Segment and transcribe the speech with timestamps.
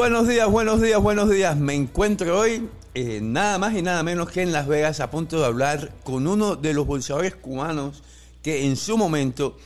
[0.00, 1.58] Buenos días, buenos días, buenos días.
[1.58, 5.38] Me encuentro hoy eh, nada más y nada menos que en Las Vegas a punto
[5.38, 8.02] de hablar con uno de los bolsadores cubanos
[8.42, 9.58] que en su momento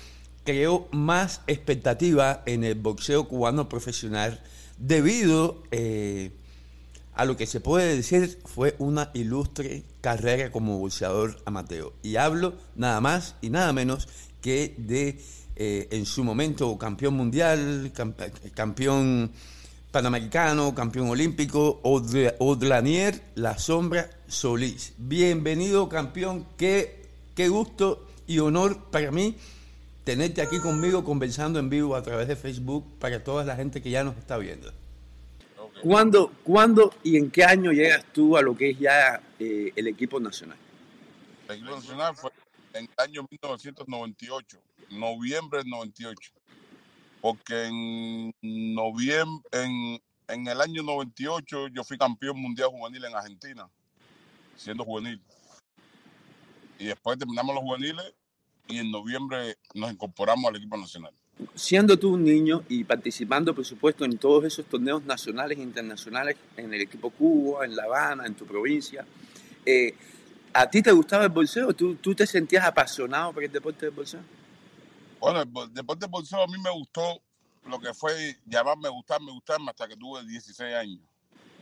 [0.43, 4.43] creó más expectativa en el boxeo cubano profesional
[4.77, 6.33] debido eh,
[7.15, 11.93] a lo que se puede decir fue una ilustre carrera como boxeador amateur.
[12.03, 14.09] Y hablo nada más y nada menos
[14.41, 15.17] que de
[15.55, 17.93] eh, en su momento campeón mundial,
[18.53, 19.31] campeón
[19.95, 24.93] panamericano, campeón olímpico, Odlanier La Sombra Solís.
[24.99, 29.37] Bienvenido campeón, qué, qué gusto y honor para mí
[30.03, 33.91] tenerte aquí conmigo conversando en vivo a través de Facebook para toda la gente que
[33.91, 34.73] ya nos está viendo.
[35.81, 39.87] ¿Cuándo, ¿Cuándo, y en qué año llegas tú a lo que es ya eh, el
[39.87, 40.59] equipo nacional?
[41.49, 42.33] El equipo nacional fue
[42.73, 44.59] en el año 1998,
[44.91, 46.33] noviembre del 98
[47.25, 53.67] porque en noviembre, en, en el año 98 yo fui campeón mundial juvenil en Argentina,
[54.55, 55.19] siendo juvenil.
[56.79, 58.13] Y después terminamos los juveniles
[58.69, 61.15] y en noviembre nos incorporamos al equipo nacional.
[61.55, 66.37] Siendo tú un niño y participando, por supuesto, en todos esos torneos nacionales e internacionales,
[66.59, 69.07] en el equipo Cuba, en La Habana, en tu provincia,
[69.65, 69.95] eh,
[70.53, 71.73] ¿a ti te gustaba el bolseo?
[71.73, 74.21] ¿Tú, ¿Tú te sentías apasionado por el deporte del bolseo?
[75.25, 77.23] Bueno, el deporte de bolseo a mí me gustó
[77.65, 81.01] lo que fue llamarme gustarme, gustarme hasta que tuve 16 años.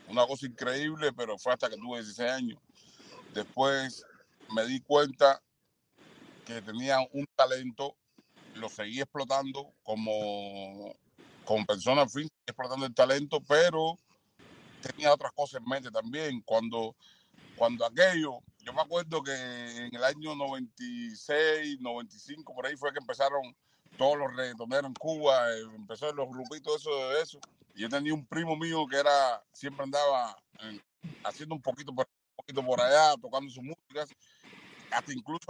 [0.09, 2.59] Una cosa increíble, pero fue hasta que tuve 16 años.
[3.33, 4.05] Después
[4.53, 5.41] me di cuenta
[6.45, 7.95] que tenía un talento,
[8.57, 10.97] lo seguí explotando como,
[11.45, 13.97] como persona, fin, explotando el talento, pero
[14.81, 16.41] tenía otras cosas en mente también.
[16.41, 16.97] Cuando,
[17.63, 22.99] cuando aquello yo me acuerdo que en el año 96, 95, por ahí fue que
[22.99, 23.57] empezaron
[23.97, 27.39] todos los reggaetoneros en Cuba, eh, empezó los grupitos eso de eso.
[27.77, 30.37] Y yo tenía un primo mío que era, siempre andaba
[31.23, 32.09] haciendo un poquito por,
[32.53, 34.11] un allá, tocando sus músicas.
[34.91, 35.47] Hasta incluso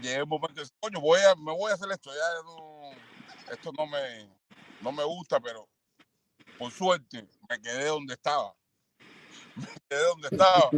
[0.00, 3.86] llegué un momento decir, coño, voy a, me voy a hacer esto, ya esto no
[3.86, 4.28] me,
[4.80, 5.68] no me gusta, pero
[6.58, 8.56] por suerte me quedé donde estaba.
[9.54, 10.70] Me quedé donde estaba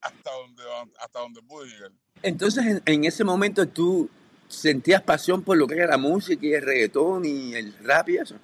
[0.00, 0.62] hasta donde,
[1.00, 1.92] hasta donde pude llegar.
[2.22, 4.08] Entonces, en, ese momento tú
[4.48, 8.16] sentías pasión por lo que era la música y el reggaetón y el rap y
[8.18, 8.36] eso.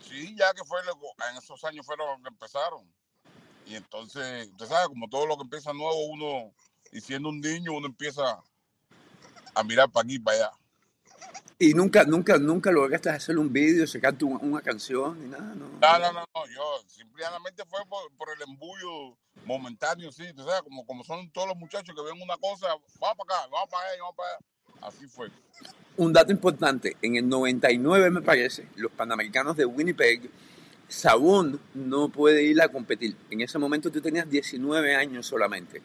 [0.00, 0.80] Sí, ya que fue
[1.30, 2.84] en esos años fueron que empezaron.
[3.66, 6.52] Y entonces, usted sabe, como todo lo que empieza nuevo, uno,
[6.92, 8.42] y siendo un niño, uno empieza
[9.54, 10.50] a mirar para aquí y para allá.
[11.58, 15.68] Y nunca, nunca, nunca lograste hacer un vídeo, sacarte una, una canción ni nada, ¿no?
[15.68, 16.46] No, no, no, no.
[16.48, 21.56] yo simplemente fue por, el embullo momentáneo, sí, tú sabes, como, como son todos los
[21.56, 22.68] muchachos que ven una cosa,
[23.00, 24.38] vamos para acá, vamos para allá, vamos para allá.
[24.82, 25.28] Así fue.
[25.96, 30.30] Un dato importante, en el 99 me parece, los Panamericanos de Winnipeg,
[30.88, 33.16] Sabón no puede ir a competir.
[33.30, 35.80] En ese momento tú tenías 19 años solamente.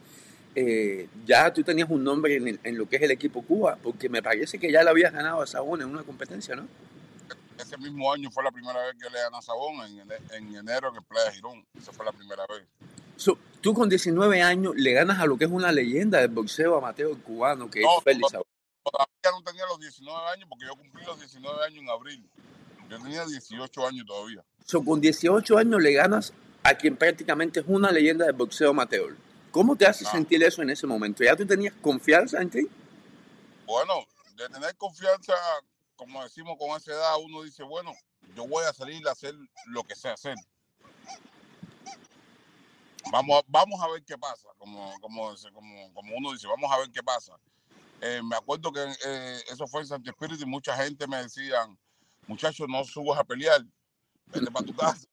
[0.56, 4.24] Eh, ya tú tenías un nombre en, lo que es el equipo Cuba, porque me
[4.24, 6.68] parece que ya le habías ganado a Sabón en una competencia, ¿no?
[7.60, 10.96] Ese mismo año fue la primera vez que le gané a Sabón, en, enero en
[10.96, 11.66] el Playa Girón.
[11.78, 12.66] Esa fue la primera vez.
[13.62, 17.18] Tú con 19 años le ganas a lo que es una leyenda del boxeo amateur
[17.22, 18.48] cubano, que es Félix Sabón.
[18.84, 22.30] Todavía no tenía los 19 años, porque yo cumplí los 19 años en abril.
[22.90, 24.44] Yo tenía 18 años todavía.
[24.86, 26.34] con 18 años le ganas
[26.64, 29.16] a quien prácticamente es una leyenda del boxeo amateur.
[29.52, 31.24] ¿Cómo te hace sentir eso en ese momento?
[31.24, 32.68] ¿Ya tú tenías confianza en ti?
[33.66, 35.34] Bueno, de tener confianza,
[35.96, 37.94] como decimos con esa edad, uno dice, bueno,
[38.36, 39.34] yo voy a salir a hacer
[39.68, 40.36] lo que sé hacer.
[43.12, 45.34] Vamos, vamos a ver qué pasa, como, como,
[45.94, 47.34] como, uno dice, vamos a ver qué pasa.
[48.02, 51.78] Eh, me acuerdo que eh, eso fue en Santo Espíritu y mucha gente me decían,
[52.28, 53.64] muchachos, no subas a pelear,
[54.28, 55.08] vete para tu casa.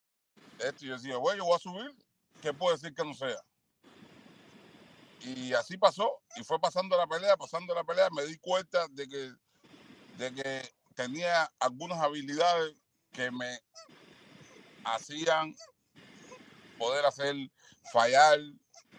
[0.58, 1.94] Esto, y yo decía, bueno, yo voy a subir,
[2.42, 3.40] ¿qué puedo decir que no sea?
[5.20, 9.08] Y así pasó, y fue pasando la pelea, pasando la pelea, me di cuenta de
[9.08, 9.32] que,
[10.18, 12.76] de que tenía algunas habilidades
[13.12, 13.58] que me
[14.84, 15.54] hacían
[16.76, 17.34] poder hacer
[17.92, 18.38] fallar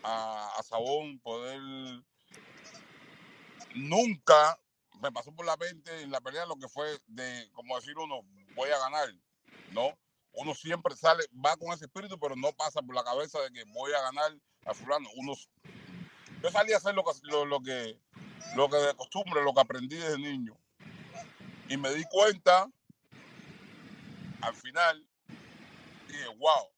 [0.04, 1.60] a, Sabón, poder
[3.74, 4.60] nunca
[5.02, 8.22] me pasó por la mente en la pelea lo que fue de, como decir uno,
[8.56, 9.10] voy a ganar,
[9.72, 9.98] ¿no?
[10.34, 13.64] Uno siempre sale, va con ese espíritu, pero no pasa por la cabeza de que
[13.66, 14.32] voy a ganar
[14.66, 15.10] a fulano.
[15.16, 15.34] Uno
[16.46, 18.00] yo salí a hacer lo que, lo, que,
[18.56, 20.56] lo que de costumbre, lo que aprendí desde niño.
[21.68, 22.70] Y me di cuenta,
[24.42, 25.04] al final,
[26.08, 26.70] dije, wow,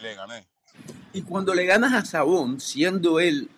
[0.00, 0.48] le gané.
[1.14, 3.48] Y cuando le ganas a Sabón, siendo él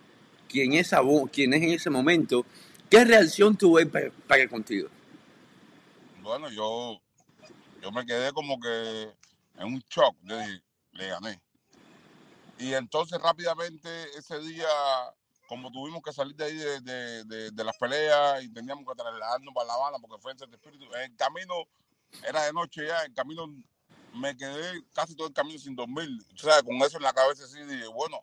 [0.47, 2.45] quien es Sabón, quien es en ese momento,
[2.91, 4.91] ¿qué reacción tuvo él para, contigo?
[6.21, 7.01] Bueno, yo,
[7.81, 9.11] yo me quedé como que
[9.57, 10.15] en un shock.
[10.93, 11.41] Le gané.
[12.59, 13.89] Y entonces rápidamente
[14.19, 14.69] ese día,
[15.49, 19.67] como tuvimos que salir de ahí de, de, las peleas y teníamos que trasladarnos para
[19.67, 21.55] La Habana porque fue en ese espíritu, el camino
[22.27, 23.47] era de noche ya, el camino
[24.17, 26.09] me quedé casi todo el camino sin dormir.
[26.35, 28.23] O sea, con eso en la cabeza así dije, bueno,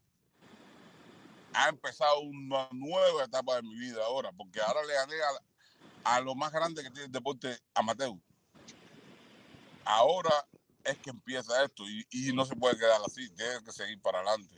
[1.53, 5.15] ha empezado una nueva etapa de mi vida ahora, porque ahora le gané
[6.03, 8.13] a, lo más grande que tiene el deporte amateur.
[9.85, 10.31] Ahora
[10.83, 14.19] es que empieza esto y, y, no se puede quedar así, tiene que seguir para
[14.19, 14.55] adelante.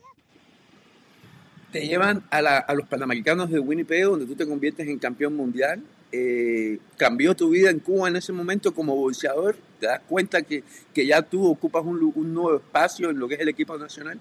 [1.71, 5.35] Te llevan a, la, a, los Panamericanos de Winnipeg, donde tú te conviertes en campeón
[5.35, 5.83] mundial.
[6.11, 9.57] Eh, ¿Cambió tu vida en Cuba en ese momento como boxeador?
[9.79, 10.63] ¿Te das cuenta que,
[10.93, 14.19] que ya tú ocupas un, un, nuevo espacio en lo que es el equipo nacional?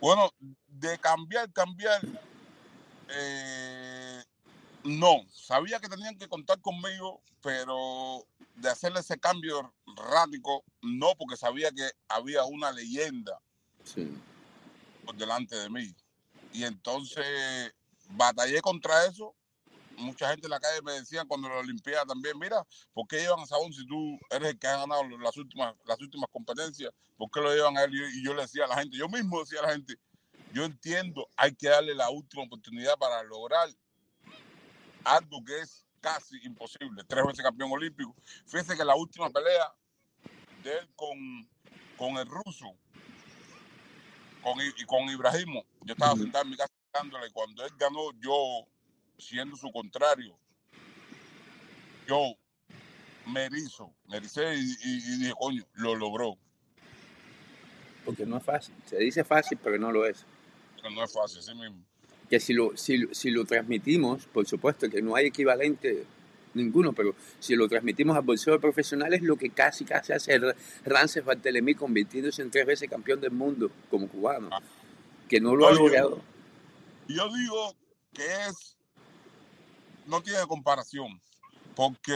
[0.00, 0.30] Bueno,
[0.68, 2.00] de cambiar, cambiar,
[3.08, 4.22] eh,
[4.84, 5.24] no.
[5.32, 8.24] Sabía que tenían que contar conmigo, pero
[8.56, 13.40] de hacerle ese cambio radical, no, porque sabía que había una leyenda
[13.84, 14.08] sí.
[15.04, 15.94] por delante de mí.
[16.52, 17.72] Y entonces
[18.10, 19.34] batallé contra eso.
[19.96, 23.40] Mucha gente en la calle me decía cuando la Olimpiada también, mira, ¿por qué llevan
[23.40, 26.92] a Sabón si tú eres el que ha ganado las últimas, las últimas competencias?
[27.16, 27.94] ¿Por qué lo llevan a él?
[27.94, 29.96] Y yo le decía a la gente, yo mismo decía a la gente,
[30.52, 33.68] yo entiendo, hay que darle la última oportunidad para lograr
[35.04, 37.04] algo que es casi imposible.
[37.04, 38.14] Tres veces campeón olímpico.
[38.46, 39.72] Fíjense que la última pelea
[40.62, 41.48] de él con,
[41.96, 42.76] con el ruso
[44.42, 47.30] con, y con Ibrahimo, yo estaba sentado en mi casa dándole.
[47.30, 48.66] Cuando él ganó, yo,
[49.22, 50.36] siendo su contrario,
[52.06, 52.34] yo
[53.26, 56.36] me erizo, me ericé y, y, y dije, coño, lo logró.
[58.04, 58.74] Porque no es fácil.
[58.86, 60.26] Se dice fácil, pero no lo es.
[60.76, 61.84] Pero no es fácil, así mismo
[62.32, 66.06] que si lo, si, si, lo transmitimos, por supuesto que no hay equivalente
[66.54, 70.40] ninguno, pero si lo transmitimos al bolseo profesional es lo que casi casi hace
[70.82, 74.62] Rances Bartelemí convirtiéndose en tres veces campeón del mundo como cubano, ah.
[75.28, 76.22] que no lo no, ha logrado.
[77.06, 77.76] Yo, yo, digo
[78.14, 78.71] que es,
[80.06, 81.20] no tiene comparación,
[81.74, 82.14] porque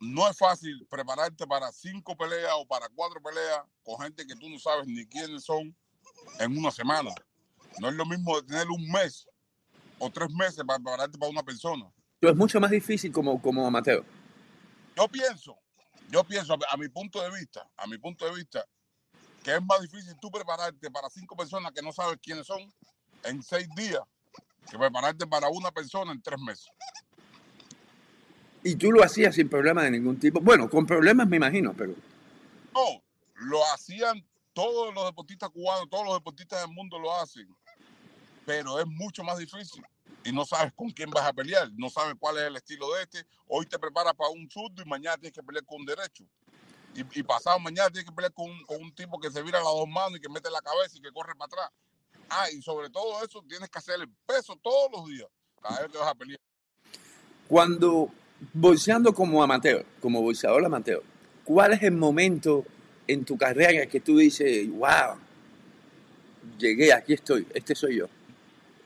[0.00, 4.48] no es fácil prepararte para cinco peleas o para cuatro peleas con gente que tú
[4.48, 5.76] no sabes ni quiénes son
[6.38, 7.10] en una semana.
[7.78, 9.28] No es lo mismo tener un mes
[9.98, 11.90] o tres meses para prepararte para una persona.
[12.18, 14.04] Pero es mucho más difícil como, como amateur.
[14.96, 15.58] Yo pienso,
[16.10, 18.64] yo pienso, a mi punto de vista, a mi punto de vista,
[19.42, 22.60] que es más difícil tú prepararte para cinco personas que no sabes quiénes son
[23.24, 24.02] en seis días
[24.70, 26.68] que prepararte para una persona en tres meses.
[28.62, 30.40] Y tú lo hacías sin problema de ningún tipo.
[30.40, 31.94] Bueno, con problemas me imagino, pero.
[32.74, 33.02] No,
[33.34, 37.48] lo hacían todos los deportistas cubanos, todos los deportistas del mundo lo hacen
[38.50, 39.80] pero es mucho más difícil
[40.24, 43.04] y no sabes con quién vas a pelear, no sabes cuál es el estilo de
[43.04, 43.24] este.
[43.46, 46.24] Hoy te preparas para un zurdo y mañana tienes que pelear con un derecho.
[46.94, 49.68] Y, y pasado mañana tienes que pelear con, con, un tipo que se vira las
[49.68, 51.70] dos manos y que mete la cabeza y que corre para atrás.
[52.30, 55.28] Ah, y sobre todo eso tienes que hacer el peso todos los días,
[55.60, 56.38] cada vez que vas a pelear.
[57.48, 58.08] Cuando
[58.52, 61.02] bolseando como amateur, como bolseador amateur,
[61.44, 62.64] ¿cuál es el momento
[63.08, 65.18] en tu carrera que tú dices, wow,
[66.56, 68.06] llegué, aquí estoy, este soy yo?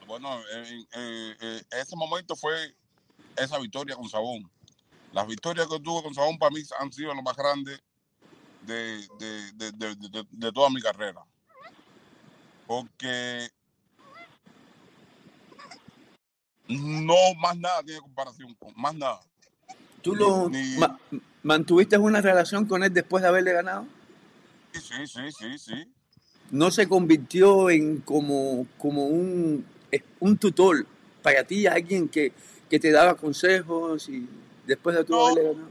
[0.06, 2.74] Bueno, eh, eh, eh, ese momento fue
[3.36, 4.50] esa victoria con Sabón.
[5.12, 7.78] Las victorias que tuve con Sabón para mí han sido lo más grande
[8.62, 11.22] de, de, de, de, de toda mi carrera.
[12.66, 13.48] Porque
[16.68, 19.20] no más nada tiene comparación con más nada.
[20.02, 20.98] ¿Tú lo Ni, ma
[21.42, 23.86] mantuviste una relación con él después de haberle ganado?
[24.72, 25.92] Sí, sí, sí, sí.
[26.50, 29.66] ¿No se convirtió en como, como un
[30.20, 30.86] un tutor
[31.22, 32.32] para ti, alguien que,
[32.68, 34.28] que te daba consejos y
[34.66, 35.68] después de tu no, haberle ganado?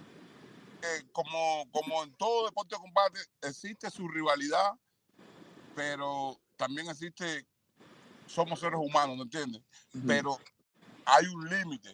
[0.83, 4.71] Eh, como, como en todo deporte de combate, existe su rivalidad,
[5.75, 7.45] pero también existe,
[8.25, 9.61] somos seres humanos, ¿no entiendes?
[9.93, 10.07] Uh -huh.
[10.07, 10.39] Pero
[11.03, 11.93] hay un límite,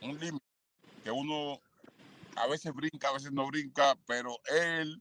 [0.00, 0.44] un límite
[1.04, 1.60] que uno
[2.34, 5.00] a veces brinca, a veces no brinca, pero él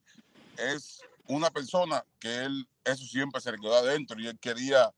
[0.57, 4.93] es una persona que él, eso siempre se le quedó adentro y él quería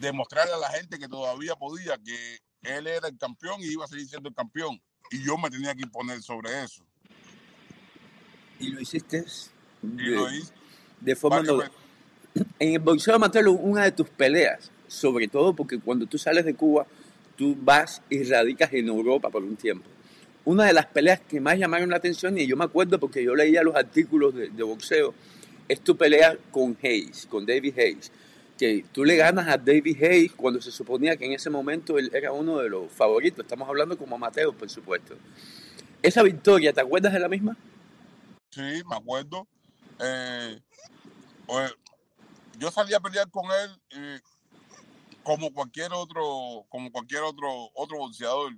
[0.00, 3.88] demostrarle a la gente que todavía podía que él era el campeón y iba a
[3.88, 4.80] seguir siendo el campeón.
[5.10, 6.82] Y yo me tenía que imponer sobre eso.
[8.58, 9.26] Y lo hiciste
[9.82, 10.54] de, y lo hice
[11.00, 11.85] de forma no...
[12.58, 16.54] En el boxeo amateur, una de tus peleas, sobre todo porque cuando tú sales de
[16.54, 16.86] Cuba,
[17.36, 19.86] tú vas y radicas en Europa por un tiempo.
[20.44, 23.34] Una de las peleas que más llamaron la atención, y yo me acuerdo porque yo
[23.34, 25.14] leía los artículos de, de boxeo,
[25.68, 28.10] es tu pelea con Hayes, con David Hayes
[28.56, 32.10] que tú le ganas a David Hayes cuando se suponía que en ese momento él
[32.14, 33.44] era uno de los favoritos.
[33.44, 35.14] Estamos hablando como Mateo, por supuesto.
[36.02, 37.56] Esa victoria, ¿te acuerdas de la misma?
[38.50, 39.46] Sí, me acuerdo.
[40.00, 40.58] Eh,
[41.46, 41.74] pues,
[42.58, 48.52] yo salí a pelear con él y como cualquier otro, como cualquier otro, otro boxeador.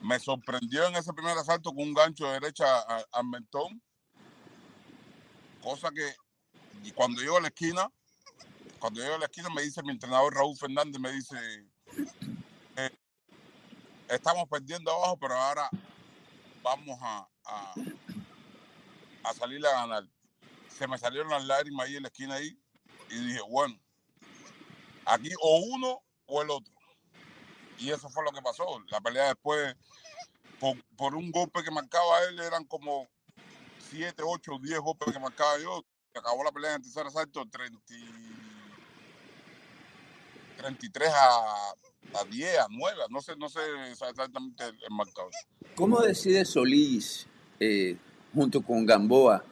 [0.00, 2.80] Me sorprendió en ese primer asalto con un gancho de derecha
[3.12, 3.82] al mentón.
[5.62, 6.14] Cosa que
[6.94, 7.90] cuando llego a la esquina,
[8.78, 11.36] cuando llego a la esquina me dice mi entrenador Raúl Fernández, me dice,
[12.76, 12.90] eh,
[14.08, 15.68] estamos perdiendo abajo, pero ahora
[16.62, 17.74] vamos a, a,
[19.24, 20.04] a salir a ganar.
[20.68, 22.58] Se me salieron las lágrimas ahí en la esquina ahí
[23.10, 23.78] y dije, bueno,
[25.04, 26.72] aquí o uno o el otro.
[27.78, 28.64] Y eso fue lo que pasó.
[28.90, 29.76] La pelea después,
[30.96, 33.06] por, un golpe que marcaba él, eran como
[33.90, 35.84] 7, 8, 10 golpes que marcaba yo.
[36.14, 37.78] Acabó la pelea en el tercer asalto 30,
[40.56, 41.74] 33 a,
[42.14, 43.60] a 10, a 9, no sé, no sé
[43.90, 45.30] exactamente el, marcador.
[45.74, 47.26] ¿Cómo decide Solís,
[47.60, 47.98] eh,
[48.32, 49.44] junto con Gamboa,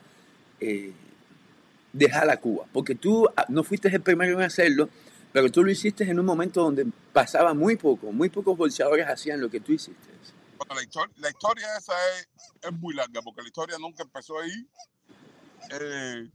[0.58, 0.94] eh,
[1.94, 2.66] dejar a Cuba?
[2.72, 4.90] Porque tú ah, no fuiste el primero en hacerlo,
[5.32, 9.40] pero tú lo hiciste en un momento donde pasaba muy poco, muy pocos bolseadores hacían
[9.40, 10.10] lo que tú hiciste.
[10.58, 12.28] Bueno, la, historia, la historia esa es,
[12.62, 14.66] es, muy larga, porque la historia nunca empezó ahí.
[15.70, 16.28] Eh,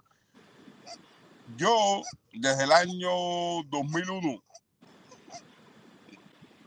[1.56, 2.02] yo,
[2.34, 3.10] desde el año
[3.70, 4.44] 2001,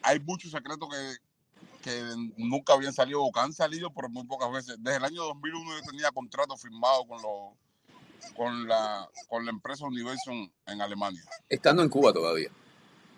[0.02, 4.50] hay muchos secretos que, que nunca habían salido o que han salido por muy pocas
[4.52, 4.76] veces.
[4.80, 7.52] Desde el año 2001 yo tenía contrato firmado con los
[8.36, 11.22] con la, con la empresa Universum en Alemania.
[11.48, 12.50] Estando en Cuba todavía.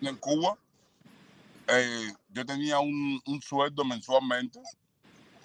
[0.01, 0.57] En Cuba,
[1.67, 4.59] eh, yo tenía un, un, sueldo mensualmente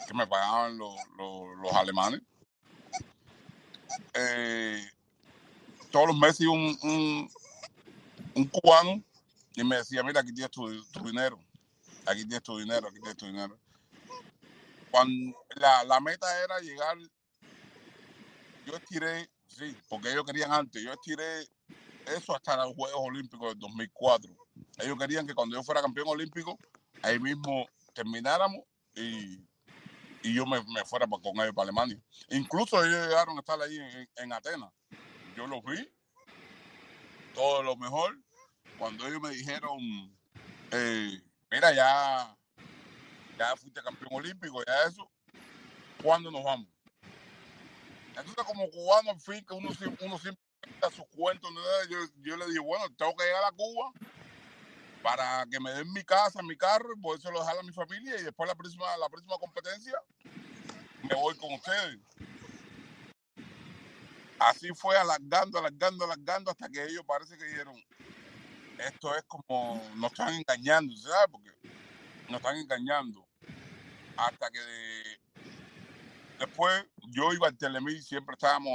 [0.07, 2.21] que me pagaban los, los, alemanes.
[4.15, 4.83] Eh,
[5.91, 7.31] todos los meses un, un,
[8.35, 9.03] un, cubano
[9.55, 11.39] y me decía, mira, aquí tienes tu, tu, dinero,
[12.07, 13.59] aquí tienes tu dinero, aquí tienes tu dinero.
[14.91, 16.99] Cuando la, la meta era llegar,
[18.67, 20.83] yo estiré Sí, porque ellos querían antes.
[20.83, 21.43] Yo estiré
[22.07, 24.33] eso hasta los Juegos Olímpicos del 2004.
[24.79, 26.59] Ellos querían que cuando yo fuera campeón olímpico,
[27.03, 28.61] ahí mismo termináramos
[28.95, 29.41] y,
[30.23, 32.01] y yo me, fuera con ellos para Alemania.
[32.31, 33.79] Incluso ellos llegaron a estar ahí
[34.17, 34.71] en, Atenas.
[35.37, 35.89] Yo los vi,
[37.35, 38.17] todo lo mejor.
[38.79, 39.79] Cuando ellos me dijeron,
[40.71, 42.37] eh, mira, ya,
[43.39, 45.11] ya fuiste campeón olímpico, ya eso,
[46.03, 46.69] ¿cuándo nos vamos?
[48.17, 50.43] Entonces, como cubano, en fin, que uno, siempre
[50.81, 51.51] da sus cuentos,
[51.89, 53.93] yo, yo, le dije, bueno, tengo que llegar a Cuba
[55.03, 58.25] para que me den mi casa, mi carro, y poder dejar a mi familia, y
[58.25, 59.95] después la próxima, la próxima competencia
[61.03, 61.99] me voy con ustedes.
[64.39, 67.77] Así fue alargando, alargando, alargando, hasta que ellos parece que dijeron,
[68.79, 71.29] esto es como, nos están engañando, ¿sabes?
[71.31, 71.51] Porque
[72.29, 73.27] nos están engañando.
[74.17, 75.20] Hasta que
[76.41, 78.73] Después yo iba al siempre estábamos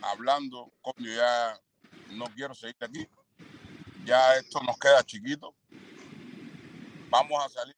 [0.00, 1.60] hablando, coño, ya
[2.12, 3.06] no quiero seguir aquí,
[4.06, 5.54] ya esto nos queda chiquito,
[7.10, 7.76] vamos a salir,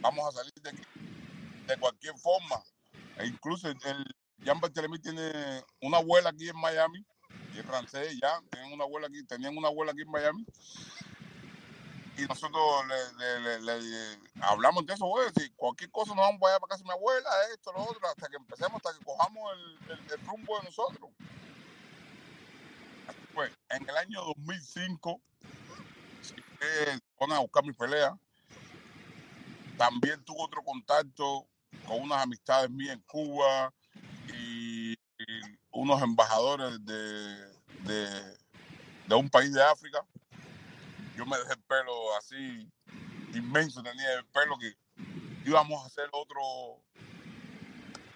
[0.00, 0.82] vamos a salir de aquí
[1.68, 2.60] de cualquier forma.
[3.18, 3.78] E incluso el,
[4.38, 7.06] Jean Barthelemy tiene una abuela aquí en Miami,
[7.54, 10.44] y es francés ya, tienen una abuela aquí, tenían una abuela aquí en Miami,
[12.22, 16.70] y nosotros le, hablamos de eso, güey, si cualquier cosa nos vamos para allá para
[16.70, 19.52] casa de mi abuela, esto, lo otro, hasta que empecemos, hasta que cojamos
[19.88, 21.10] el, rumbo de nosotros.
[23.34, 25.20] Pues, en el año 2005,
[26.22, 26.34] si
[27.18, 28.16] van a buscar mi pelea,
[29.76, 31.46] también tuve otro contacto
[31.86, 33.72] con unas amistades mías en Cuba
[34.32, 34.94] y,
[35.70, 38.36] unos embajadores de,
[39.06, 40.04] de un país de África
[41.16, 42.70] yo me dejé el pelo así
[43.34, 44.74] inmenso, tenía el pelo que
[45.44, 46.40] íbamos a hacer otro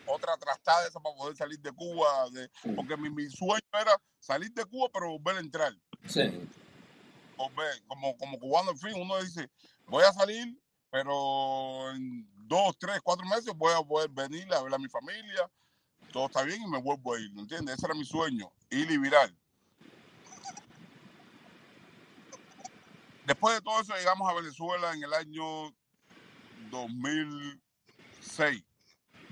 [0.07, 4.53] otra trastada esa para poder salir de Cuba, de, porque mi, mi, sueño era salir
[4.53, 5.73] de Cuba pero volver a entrar.
[6.09, 6.49] Sí.
[7.37, 9.51] como, como cubano, en fin, uno dice,
[9.87, 10.57] voy a salir,
[10.91, 15.51] pero en dos, tres, cuatro meses voy a poder venir a ver a mi familia,
[16.13, 17.77] todo está bien y me vuelvo a ir, ¿entiendes?
[17.77, 19.35] Ese era mi sueño, ir y virar.
[23.27, 25.75] Después de todo eso llegamos a Venezuela en el año
[26.71, 28.63] 2006.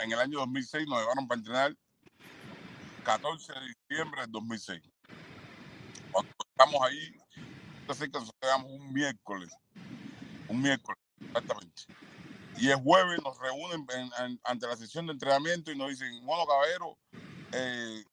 [0.01, 1.77] En el año 2006 nos llevaron para entrenar
[3.05, 4.83] 14 de diciembre del 2006.
[6.11, 7.13] Cuando estamos ahí,
[7.87, 9.51] que nos llegamos un miércoles.
[10.49, 11.83] Un miércoles, exactamente.
[12.57, 13.87] Y el jueves nos reúnen
[14.43, 16.99] ante la sesión de entrenamiento y nos dicen, bueno, caballero,
[17.53, 18.05] eh,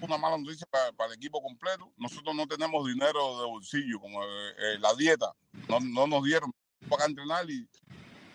[0.00, 1.92] una mala noticia para, el equipo completo.
[1.96, 5.32] Nosotros no tenemos dinero de bolsillo, como eh, eh, la dieta.
[5.68, 6.52] No, no, nos dieron
[6.88, 7.68] para entrenar y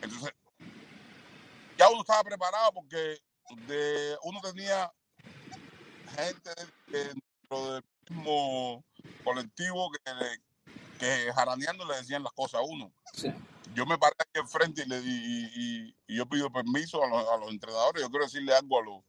[0.01, 0.33] entonces
[1.77, 3.17] ya uno estaba preparado porque
[3.67, 4.91] de, uno tenía
[6.15, 6.51] gente
[6.87, 8.83] dentro del mismo
[9.23, 9.99] colectivo que,
[10.99, 12.91] que jaraneando le decían las cosas a uno.
[13.73, 17.37] Yo me paré aquí enfrente y, le, y, y, yo pido permiso a los, a
[17.37, 18.03] los, entrenadores.
[18.03, 19.03] Yo quiero decirle algo a los,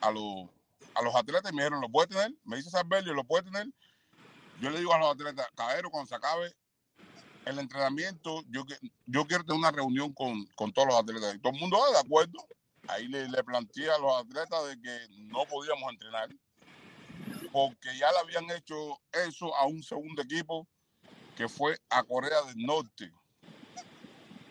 [0.00, 0.48] a los,
[0.96, 2.32] a los atletas me dijeron, ¿lo puede tener?
[2.44, 3.66] Me dice Sarbelio, ¿lo puede tener?
[4.60, 6.54] Yo le digo a los atletas, caballero, cuando se acabe
[7.44, 8.64] el entrenamiento, yo,
[9.04, 11.34] yo quiero tener una reunión con, con todos los atletas.
[11.34, 12.46] Y todo el mundo va de acuerdo.
[12.88, 16.28] Ahí le, le planteé a los atletas de que no podíamos entrenar
[17.52, 20.66] porque ya le habían hecho eso a un segundo equipo
[21.36, 23.10] que fue a Corea del Norte.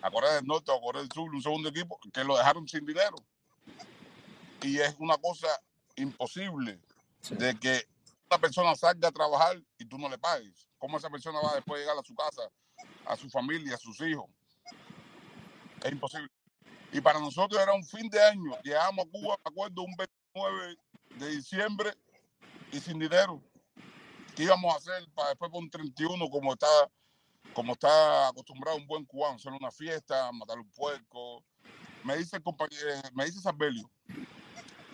[0.02, 2.68] A Corea del Norte o a Corea del Sur, un segundo equipo que lo dejaron
[2.68, 3.16] sin dinero.
[4.62, 5.48] Y es una cosa
[5.96, 6.80] imposible
[7.30, 7.88] de que
[8.30, 10.68] una persona salga a trabajar y tú no le pagues.
[10.78, 12.42] ¿Cómo esa persona va después a llegar a su casa,
[13.06, 14.30] a su familia, a sus hijos?
[15.84, 16.30] Es imposible.
[16.92, 18.58] Y para nosotros era un fin de año.
[18.64, 20.78] Llegamos a Cuba, me acuerdo, un 29
[21.18, 21.94] de diciembre
[22.72, 23.42] y sin dinero.
[24.36, 26.68] ¿Qué íbamos a hacer para después por un 31 como está,
[27.54, 29.36] como está acostumbrado un buen cubano?
[29.36, 31.44] Hacer una fiesta, matar un puerco.
[32.04, 33.90] Me dice, eh, me dice Sarbelio,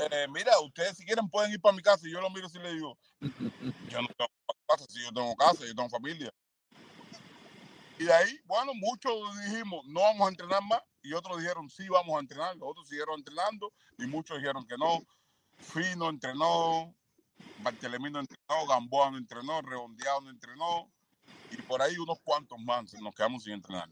[0.09, 2.59] eh, mira, ustedes si quieren pueden ir para mi casa y yo lo miro y
[2.59, 4.29] le digo, yo no tengo
[4.67, 6.33] casa, si yo tengo casa, yo tengo familia.
[7.99, 9.13] Y de ahí, bueno, muchos
[9.45, 12.87] dijimos, no vamos a entrenar más, y otros dijeron, sí, vamos a entrenar, los otros
[12.87, 15.03] siguieron entrenando, y muchos dijeron que no.
[15.59, 16.95] Fino entrenó,
[17.59, 20.91] Bartelemí no entrenó, Gamboa no entrenó, Redondeado no entrenó,
[21.51, 23.89] y por ahí unos cuantos más nos quedamos sin entrenar.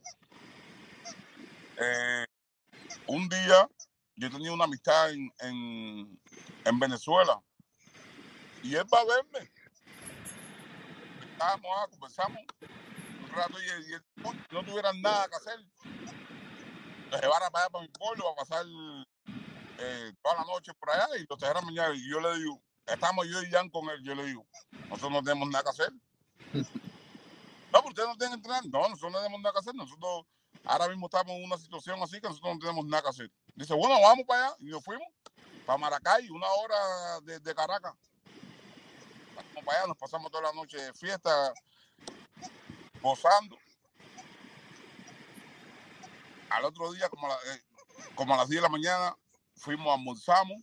[1.78, 2.26] Eh,
[3.06, 3.70] un día
[4.20, 5.32] yo tenía una amistad en,
[6.66, 7.42] en, Venezuela
[8.62, 9.52] y él va a verme.
[11.32, 12.42] Estábamos, ah, conversamos
[13.24, 14.04] un rato y, él,
[14.52, 15.60] no tuviera nada que hacer.
[17.12, 18.66] Lo llevara para allá para mi pueblo a pasar
[19.80, 21.96] eh, toda la noche por allá y lo trajera mañana.
[21.96, 24.04] Y yo le digo, estamos yo y Jan con él.
[24.04, 24.46] Yo le digo,
[24.90, 25.94] nosotros no tenemos nada que hacer.
[27.72, 28.66] No, pero ustedes no tienen que entrenar.
[28.66, 29.76] No, nosotros no tenemos nada que hacer.
[29.76, 30.26] Nosotros
[30.66, 33.32] ahora mismo estamos en una situación así que nosotros no tenemos nada que hacer.
[33.60, 34.56] Dice, bueno, vamos para allá.
[34.60, 35.06] Y nos fuimos
[35.66, 37.94] para Maracay, una hora de, Caracas.
[39.36, 41.54] Vamos para allá, nos pasamos toda la noche de fiesta,
[43.02, 43.58] gozando.
[46.50, 47.62] Al otro día, como a, eh,
[48.18, 49.18] a las 10 de la mañana,
[49.58, 50.58] fuimos, almorzamos.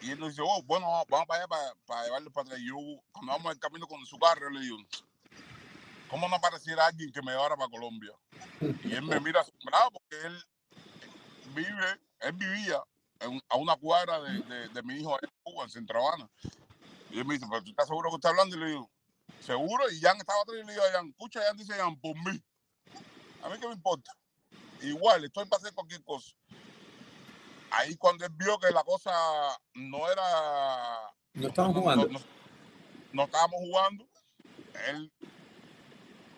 [0.00, 2.60] Y él nos dice, oh, bueno, vamos para allá para, para llevarlo para atrás.
[2.62, 2.76] Y yo,
[3.12, 4.78] cuando vamos en camino con su carro, le digo,
[6.08, 8.12] ¿cómo no apareciera alguien que me llevara para Colombia?
[8.84, 10.44] Y él me mira asombrado porque él
[11.54, 12.82] vive él vivía
[13.48, 16.28] a una cuadra de, de, mi hijo en Cuba, en Centro Habana.
[17.10, 18.56] Y él me dice, pero tú estás seguro que está hablando?
[18.56, 18.90] Y le digo,
[19.40, 19.90] seguro.
[19.90, 22.42] Y Jan estaba atrás y le digo a Jan, escucha, Jan dice Jan, por mí.
[23.42, 24.12] A mí qué me importa.
[24.82, 26.32] Igual, estoy para hacer cualquier cosa.
[27.70, 29.12] Ahí cuando él vio que la cosa
[29.74, 31.12] no era...
[31.34, 32.08] No estábamos jugando.
[32.08, 32.20] No,
[33.12, 34.06] no, estábamos jugando.
[34.88, 35.12] Él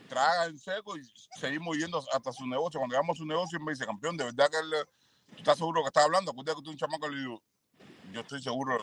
[0.08, 1.02] traga en seco y
[1.38, 2.80] seguimos yendo hasta su negocio.
[2.80, 4.88] Cuando llegamos a su negocio, él me dice, campeón, de verdad que él
[5.36, 6.30] estás seguro que estás hablando?
[6.30, 7.42] Acuérdate que tú un chamaco le digo,
[8.12, 8.78] yo estoy seguro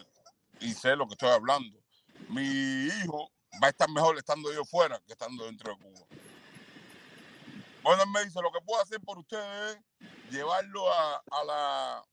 [0.60, 1.79] y sé lo que estoy hablando.
[2.29, 3.31] Mi hijo
[3.62, 6.08] va a estar mejor estando yo fuera que estando dentro de Cuba.
[7.84, 12.03] Bueno, él me dice, lo que puedo hacer por ustedes es llevarlo a, la...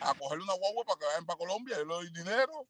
[0.00, 2.68] a cogerle una guagua para que vayan para Colombia, yo le doy dinero.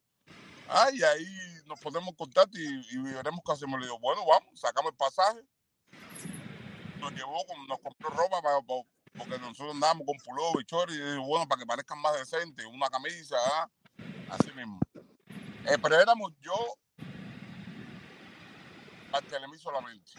[0.69, 1.27] Ay, ahí
[1.67, 3.79] nos podemos contar y, y veremos qué hacemos.
[3.79, 5.45] Le digo, bueno, vamos, sacamos el pasaje
[7.05, 11.61] nos llevó, nos compró ropa para, porque nosotros andábamos con pullover y y bueno, para
[11.61, 13.71] que parezcan más decentes, una camisa, ¿ah?
[14.31, 14.81] así mismo.
[15.67, 16.55] Eh, pero éramos yo,
[19.49, 20.13] mí solamente.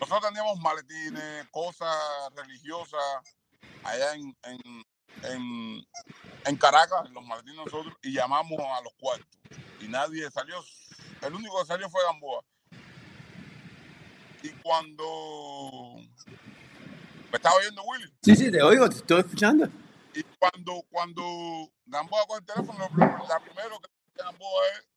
[0.00, 1.94] Nosotros teníamos maletines, cosas
[2.36, 3.02] religiosas
[3.82, 4.84] allá en, en,
[5.24, 5.86] en,
[6.44, 9.38] en Caracas, en los maletines nosotros, y llamamos a los cuartos.
[9.80, 10.62] Y nadie salió,
[11.22, 12.44] el único que salió fue Gamboa
[14.48, 15.96] y cuando
[17.30, 18.12] me estaba oyendo Willy.
[18.22, 19.68] Sí, sí, te oigo, te estoy escuchando.
[20.14, 21.22] Y cuando, cuando
[21.86, 22.88] Gamboa con el teléfono,
[23.28, 24.88] la primero que Gamboa es,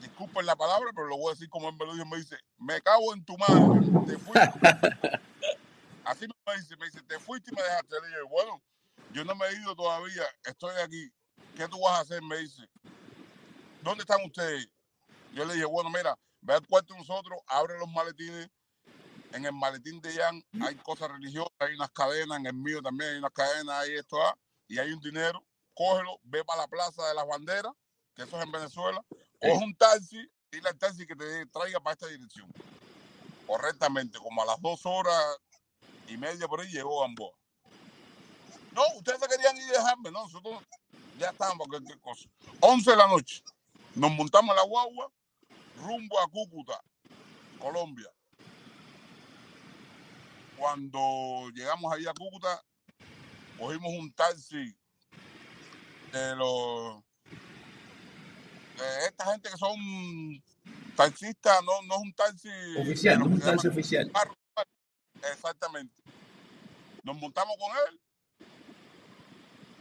[0.00, 3.12] disculpen la palabra, pero lo voy a decir como lo dijo, me dice, me cago
[3.12, 4.50] en tu madre, te fuiste.
[6.04, 8.00] Así me dice, me dice, te fuiste y me dejaste.
[8.00, 8.62] Le dije, bueno,
[9.12, 11.10] yo no me he ido todavía, estoy aquí.
[11.56, 12.22] ¿Qué tú vas a hacer?
[12.22, 12.62] Me dice,
[13.82, 14.68] ¿dónde están ustedes?
[15.32, 18.48] Yo le dije, bueno, mira, ve al cuarto de nosotros, abre los maletines,
[19.36, 23.10] en el maletín de Jan hay cosas religiosas, hay unas cadenas, en el mío también
[23.10, 25.44] hay unas cadenas, hay esto, ah, y hay un dinero,
[25.74, 27.72] cógelo, ve para la plaza de las banderas,
[28.14, 29.04] que eso es en Venezuela,
[29.38, 32.50] coge un taxi, dile al taxi que te traiga para esta dirección.
[33.46, 35.22] Correctamente, como a las dos horas
[36.08, 37.36] y media por ahí llegó Gamboa.
[38.72, 40.62] No, ustedes se querían ir y dejarme, no, nosotros
[41.18, 42.28] ya estábamos, cualquier cosa.
[42.60, 43.42] 11 de la noche,
[43.94, 45.12] nos montamos en la guagua,
[45.76, 46.80] rumbo a Cúcuta,
[47.58, 48.10] Colombia.
[50.56, 52.62] Cuando llegamos ahí a Cúcuta,
[53.58, 54.76] cogimos un taxi
[56.12, 57.02] de los
[58.76, 59.76] de esta gente que son
[60.96, 64.12] taxistas, no, no es un taxi Oficial, no es un taxi oficial.
[64.12, 64.36] carro.
[65.32, 66.02] Exactamente.
[67.02, 68.00] Nos montamos con él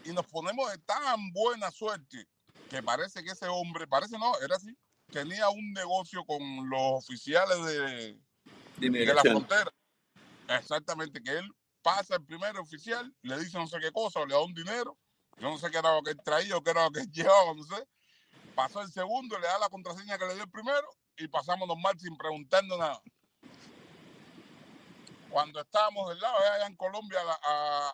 [0.05, 2.27] y nos ponemos de tan buena suerte
[2.69, 4.75] que parece que ese hombre, parece no, era así,
[5.11, 8.19] tenía un negocio con los oficiales de,
[8.77, 9.71] De de la frontera.
[10.47, 11.49] Exactamente, que él
[11.81, 14.97] pasa el primer oficial, le dice no sé qué cosa, o le da un dinero.
[15.37, 17.11] Yo no sé qué era lo que él traía o qué era lo que él
[17.11, 17.87] llevaba, no sé.
[18.55, 21.99] Pasó el segundo, le da la contraseña que le dio el primero y pasamos normal
[21.99, 23.01] sin preguntarnos nada.
[25.29, 27.93] Cuando estábamos del lado, allá en Colombia, a,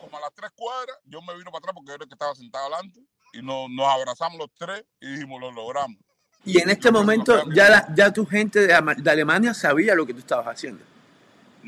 [0.00, 2.14] como a las tres cuadras, yo me vino para atrás porque yo era el que
[2.14, 3.00] estaba sentado adelante
[3.32, 5.96] y nos, nos abrazamos los tres y dijimos, lo logramos.
[6.44, 10.04] Y en este Yo momento ya, la- ya tu gente de, de Alemania sabía lo
[10.04, 10.84] que tú estabas haciendo.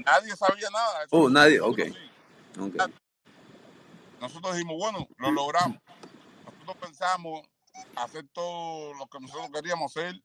[0.04, 1.04] Nadie sabía nada.
[1.04, 1.78] eso Oh, nadie, ok.
[1.78, 2.10] sí.
[4.20, 5.78] Nosotros dijimos, bueno, lo logramos.
[6.44, 7.42] Nosotros pensamos
[7.96, 10.20] hacer todo lo que nosotros queríamos hacer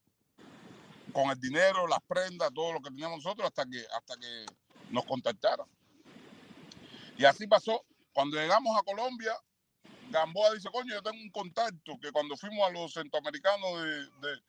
[1.13, 4.45] con el dinero, las prendas, todo lo que teníamos nosotros hasta que, hasta que
[4.89, 5.67] nos contactaran.
[7.17, 7.85] Y así pasó.
[8.13, 9.33] Cuando llegamos a Colombia,
[10.09, 14.41] Gamboa dice, coño, yo tengo un contacto que cuando fuimos a los centroamericanos de, de-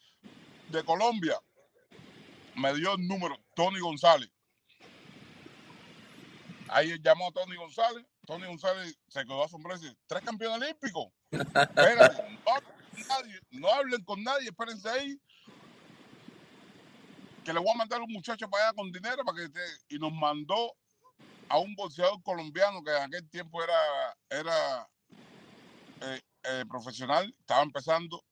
[0.70, 1.38] de Colombia,
[2.56, 4.31] me dio el número, Tony González.
[6.72, 8.06] Ahí llamó a Tony González.
[8.26, 11.12] Tony González se quedó asombrado y dice, tres campeones olímpicos.
[11.30, 15.20] Espérate, no, hablen con nadie, no hablen con nadie, espérense ahí.
[17.44, 19.60] Que le voy a mandar a un muchacho para allá con dinero para que te...
[19.88, 20.74] Y nos mandó
[21.48, 24.88] a un boxeador colombiano que en aquel tiempo era, era
[26.00, 28.24] eh, eh, profesional, estaba empezando.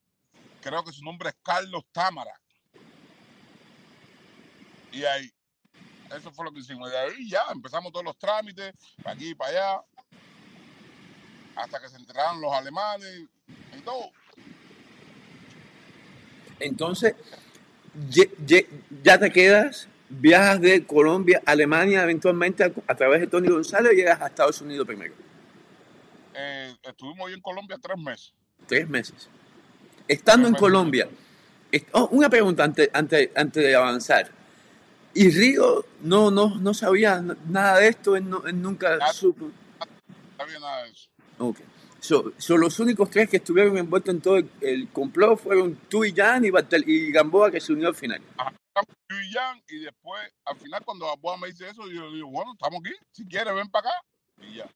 [0.62, 2.32] Creo que su nombre es Carlos Támara.
[4.92, 5.30] Y ahí,
[6.16, 6.90] eso fue lo que hicimos.
[6.90, 9.82] De ahí ya empezamos todos los trámites, para aquí y para allá,
[11.56, 13.26] hasta que se enteraron los alemanes
[13.76, 14.10] y todo.
[16.58, 17.14] Entonces,
[19.02, 23.96] ya te quedas, viajas de Colombia a Alemania eventualmente a, través de Tony González y
[23.96, 25.14] llegas a Estados Unidos primero.
[26.34, 28.32] Eh, estuvimos ahí en Colombia tres meses.
[28.66, 29.28] Tres meses.
[30.06, 30.60] Estando en meses.
[30.60, 31.08] Colombia,
[31.72, 34.39] est- oh, una pregunta antes, antes, antes de avanzar.
[35.14, 38.16] ¿Y Río no, no, no sabía nada de esto?
[38.16, 39.12] Él, no- él nunca Nada.
[39.12, 39.46] supo.
[39.46, 41.08] No sabía nada de eso.
[41.38, 41.58] Ok.
[42.00, 46.04] So, so los únicos tres que estuvieron envueltos en todo el, el complot fueron tú
[46.04, 48.22] y Jan y, Bartel- y Gamboa que se unió al final.
[48.38, 48.52] Ajá,
[49.10, 52.52] yo y Jan, y después, al final, cuando Gamboa me dice eso, yo digo, bueno,
[52.54, 52.94] estamos aquí.
[53.12, 54.00] Si quieres, ven para acá.
[54.40, 54.66] Y ya.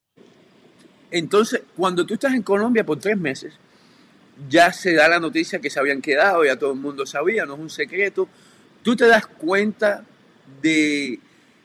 [1.11, 3.55] Entonces, cuando tú estás en Colombia por tres meses,
[4.49, 7.55] ya se da la noticia que se habían quedado, ya todo el mundo sabía, no
[7.55, 8.29] es un secreto.
[8.83, 10.05] Tú te das cuenta
[10.63, 11.21] de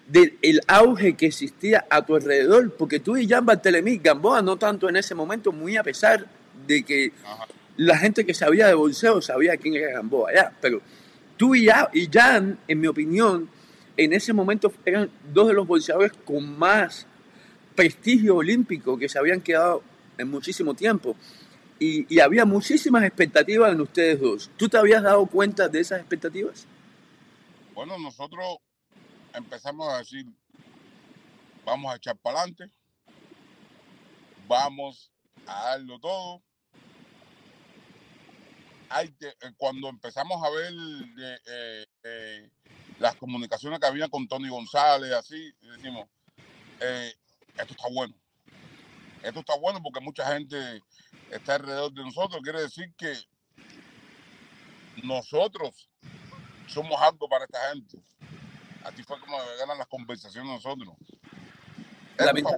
[0.10, 4.90] del auge que existía a tu alrededor, porque tú y Jan Bartelemí, Gamboa no tanto
[4.90, 6.26] en ese momento, muy a pesar
[6.66, 7.46] de que Ajá.
[7.78, 10.82] la gente que sabía de bolseo sabía quién era Gamboa ya, pero
[11.38, 11.68] tú y
[12.12, 13.50] Jan, en mi opinión,
[13.96, 17.06] en ese momento eran dos de los bolseadores con más
[17.76, 19.84] prestigio olímpico que se habían quedado
[20.18, 21.16] en muchísimo tiempo.
[21.80, 24.52] Y, y había muchísimas expectativas en ustedes dos.
[24.58, 26.66] ¿Tú te habías dado cuenta de esas expectativas?
[27.74, 28.58] Bueno, nosotros
[29.34, 30.26] empezamos a decir,
[31.66, 32.70] vamos a echar para adelante,
[34.48, 35.12] vamos
[35.46, 36.42] a darlo todo.
[38.90, 40.74] Hay eh, cuando empezamos a ver
[41.46, 42.50] eh, eh,
[42.98, 46.08] las comunicaciones que había con Tony González, así, decimos,
[46.80, 48.16] esto está bueno.
[49.22, 50.82] Esto está bueno porque mucha gente
[51.30, 52.42] está alrededor de nosotros.
[52.42, 53.14] Quiere decir que
[55.04, 55.90] nosotros
[56.68, 58.00] somos algo para esta gente.
[58.84, 60.96] Así fue como ganan las conversaciones nosotros.
[62.18, 62.58] Lamenta-.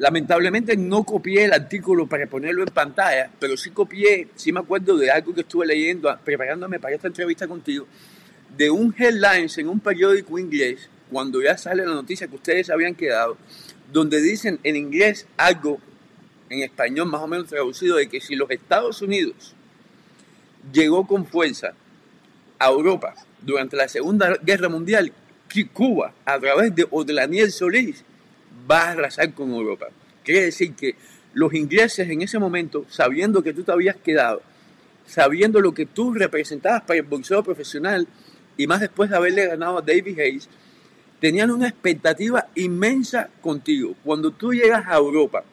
[0.00, 4.96] Lamentablemente no copié el artículo para ponerlo en pantalla, pero sí copié, sí me acuerdo
[4.96, 7.86] de algo que estuve leyendo, preparándome para esta entrevista contigo,
[8.56, 12.94] de un headlines en un periódico inglés, cuando ya sale la noticia que ustedes habían
[12.94, 13.36] quedado,
[13.92, 15.78] donde dicen en inglés algo,
[16.48, 19.54] en español más o menos traducido, de que si los Estados Unidos
[20.72, 21.74] llegó con fuerza
[22.58, 25.12] a Europa durante la Segunda Guerra Mundial,
[25.52, 28.04] que Cuba, a través de Odlaniel Solís,
[28.70, 29.88] va a arrasar con Europa.
[30.24, 30.94] Quiere decir que
[31.34, 34.42] los ingleses en ese momento, sabiendo que tú te habías quedado,
[35.06, 38.06] sabiendo lo que tú representabas para el boxeo profesional,
[38.56, 40.48] y más después de haberle ganado a David Hayes,
[41.20, 43.94] tenían una expectativa inmensa contigo.
[44.04, 45.44] Cuando tú llegas a Europa,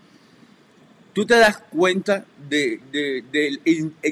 [1.14, 3.60] tú te das cuenta de, de- del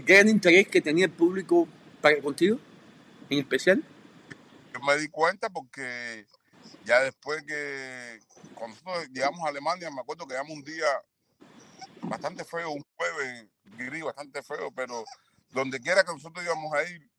[0.05, 1.67] gran interés que tenía el público
[2.01, 2.57] para contigo,
[3.29, 3.83] en especial.
[4.75, 6.27] Yo me di cuenta porque
[6.83, 8.19] ya después que
[8.55, 10.85] cuando nosotros llegamos a Alemania, me acuerdo que llegamos un día
[12.01, 15.05] bastante feo, un jueves gris, bastante feo, pero
[15.51, 17.09] donde quiera que nosotros íbamos a ir,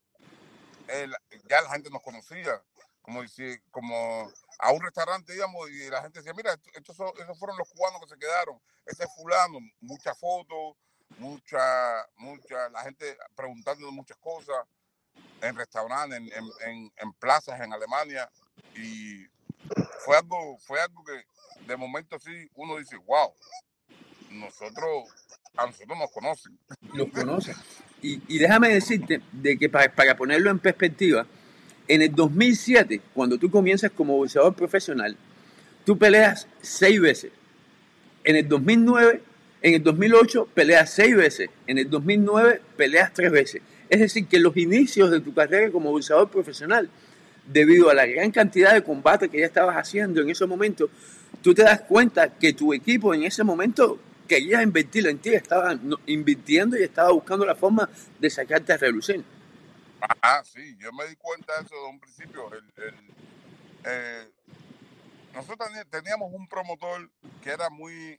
[1.49, 2.62] ya la gente nos conocía,
[3.01, 7.12] como si, como a un restaurante íbamos y la gente decía, mira, esto- estos, son-
[7.19, 10.77] esos fueron los cubanos que se quedaron, ese es fulano, muchas fotos,
[11.16, 14.59] mucha, mucha, la gente preguntando muchas cosas
[15.43, 16.29] en restaurantes, en,
[16.67, 18.29] en, en, plazas en Alemania
[18.75, 19.27] y
[20.05, 21.25] fue algo, fue algo que
[21.67, 23.33] de momento sí uno dice, wow,
[24.31, 25.09] nosotros,
[25.57, 26.59] a nosotros nos conocen.
[26.95, 27.57] los conoces.
[28.03, 31.27] Y, y déjame decirte de que para, para ponerlo en perspectiva,
[31.89, 35.17] en el 2007, cuando tú comienzas como boxeador profesional,
[35.85, 37.33] tú peleas seis veces.
[38.25, 39.23] En el 2009,
[39.63, 41.49] en el 2008 peleas seis veces.
[41.67, 43.63] En el 2009 peleas tres veces.
[43.88, 46.90] Es decir, que los inicios de tu carrera como boxeador profesional,
[47.46, 50.90] debido a la gran cantidad de combate que ya estabas haciendo en ese momento,
[51.42, 55.79] tú te das cuenta que tu equipo en ese momento quería invertir en ti, estaba
[56.07, 59.25] invirtiendo y estaba buscando la forma de sacarte a relucir.
[60.20, 62.51] Ah, sí, yo me di cuenta de eso de un principio.
[63.85, 64.29] Eh,
[65.33, 67.09] nosotros teníamos un promotor
[67.42, 68.18] que era muy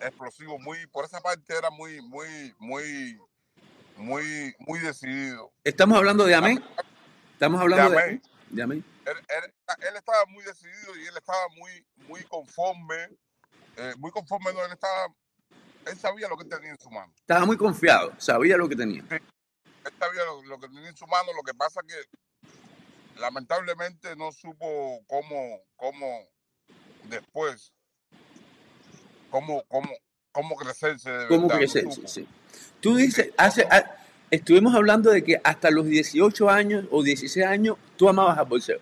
[0.00, 3.18] explosivo, muy, por esa parte era muy, muy, muy,
[3.96, 5.52] muy, muy decidido.
[5.64, 6.62] Estamos hablando de Amén.
[7.32, 8.22] Estamos hablando de Amén.
[8.50, 8.84] De Amén.
[9.04, 9.54] Él, él-
[9.88, 13.08] él estaba muy decidido y él estaba muy, muy conforme,
[13.76, 15.06] eh, muy conforme, no, él estaba,
[15.86, 17.12] él sabía lo que tenía en su mano.
[17.18, 19.04] Estaba muy confiado, sabía lo que tenía.
[19.10, 21.94] él sabía lo, lo que tenía en su mano, lo que pasa que
[23.20, 26.28] lamentablemente no supo cómo, cómo
[27.04, 27.72] después,
[29.30, 29.88] cómo, cómo,
[30.32, 31.92] cómo crecerse de ¿Cómo verdad, no crecer?
[31.92, 32.08] supo.
[32.08, 32.28] Sí.
[32.80, 33.96] Tú dices, hace, a-
[34.30, 38.80] estuvimos hablando de que hasta los 18 años o 16 años tú amabas al boxeo.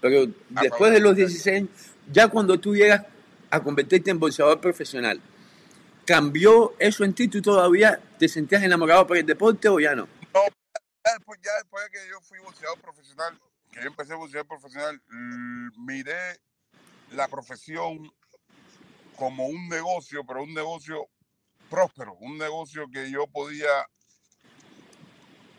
[0.00, 1.70] Pero después de los 16 años,
[2.10, 3.04] ya cuando tú llegas
[3.50, 5.20] a convertirte en boxeador profesional,
[6.04, 7.28] ¿cambió eso en ti?
[7.28, 10.08] ¿Tú todavía te sentías enamorado por el deporte o ya no?
[11.04, 13.38] Ya después, ya después de que yo fui boxeador profesional,
[13.72, 16.38] que yo empecé a boxear profesional, mm, miré
[17.12, 18.10] la profesión
[19.16, 21.08] como un negocio, pero un negocio
[21.68, 23.68] próspero, un negocio que yo podía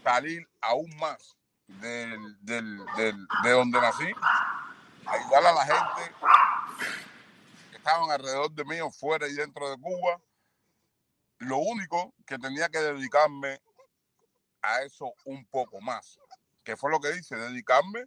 [0.04, 1.36] salir aún más
[1.68, 4.12] de donde nací,
[5.06, 6.16] ayudar a la gente
[7.72, 10.22] que estaban alrededor de mí, fuera y dentro de Cuba.
[11.40, 13.62] Lo único que tenía que dedicarme
[14.62, 16.20] a eso un poco más,
[16.64, 18.06] que fue lo que hice, dedicarme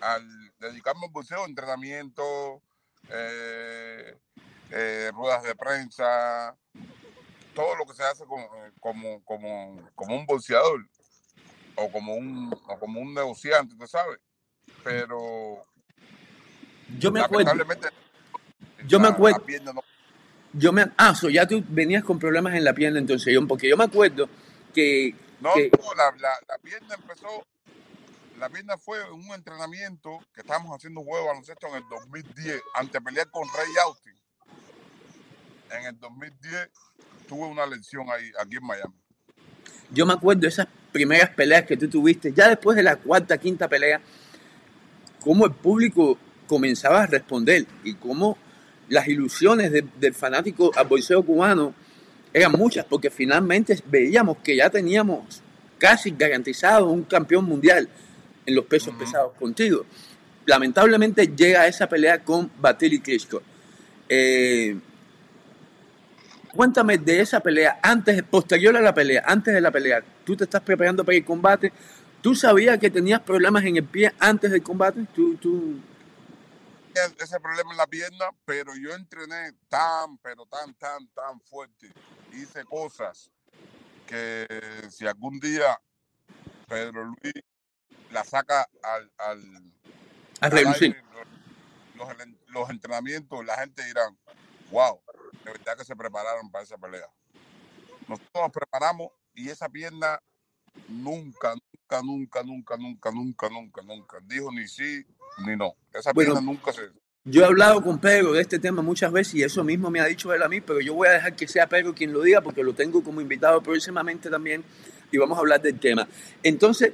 [0.00, 0.26] al
[0.58, 2.60] dedicarme al boxeo, entrenamiento,
[3.08, 4.18] eh,
[4.70, 6.56] eh, ruedas de prensa,
[7.54, 8.48] todo lo que se hace como,
[8.80, 10.86] como, como, como un boxeador
[11.76, 14.18] o como un, o como un negociante, ¿tú sabes?
[14.84, 15.64] Pero
[16.98, 17.52] Yo me acuerdo.
[17.54, 17.88] lamentablemente
[18.86, 19.38] Yo me la- acuerdo.
[19.38, 19.82] la pierna no-
[20.54, 23.68] Yo me, ah, so ya tú venías con problemas en la pierna entonces, yo, porque
[23.68, 24.28] yo me acuerdo
[24.74, 27.46] que, No, que- no, la, la, la pierna empezó,
[28.38, 32.60] la pierna fue un entrenamiento que estábamos haciendo un juego de baloncesto en el 2010,
[32.74, 34.12] antes de pelear con Ray Austin.
[35.70, 36.68] En el 2010
[37.32, 38.94] tuve una lesión ahí, aquí en Miami.
[39.90, 43.38] yo me acuerdo de esas primeras peleas que tú tuviste, ya después de la cuarta,
[43.38, 44.00] quinta pelea,
[45.20, 48.36] cómo el público comenzaba a responder y cómo
[48.88, 51.74] las ilusiones de- del fanático al boxeo cubano
[52.34, 55.42] eran muchas, porque finalmente veíamos que ya teníamos
[55.78, 57.88] casi garantizado un campeón mundial
[58.44, 59.84] en los pesos pesados contigo.
[60.46, 63.40] Lamentablemente llega esa pelea con Batili Klitschko.
[64.08, 64.76] Eh,
[66.54, 70.44] cuéntame de esa pelea, antes, posterior a la pelea, antes de la pelea, tú te
[70.44, 71.72] estás preparando para el combate,
[72.22, 75.06] ¿tú sabías que tenías problemas en el pie antes del combate?
[75.14, 75.80] ¿Tú, tú...
[77.18, 81.90] Ese problema en la pierna, pero yo entrené tan, pero tan, tan, tan fuerte.
[82.32, 83.30] Hice cosas
[84.06, 84.46] que
[84.90, 85.80] si algún día
[86.68, 87.34] Pedro Luis
[88.10, 89.72] la saca al, al,
[90.50, 91.26] al aire, los,
[92.08, 94.02] los- los entrenamientos, la gente dirá,
[94.70, 95.02] wow,
[95.44, 97.06] de verdad que se prepararon para esa pelea.
[98.08, 100.18] Nosotros nos preparamos y esa pierna
[100.88, 105.04] nunca, nunca, nunca, nunca, nunca, nunca, nunca, nunca dijo ni sí
[105.46, 105.74] ni no.
[105.92, 106.32] Esa Bueno.
[106.34, 106.82] pierna nunca se...
[107.24, 110.06] Yo he hablado con Pedro de este tema muchas veces y eso mismo me ha
[110.06, 112.40] dicho él a mí, pero yo voy a dejar que sea Pedro quien lo diga
[112.40, 114.64] porque lo tengo como invitado próximamente también
[115.12, 116.08] y vamos a hablar del tema.
[116.42, 116.92] Entonces,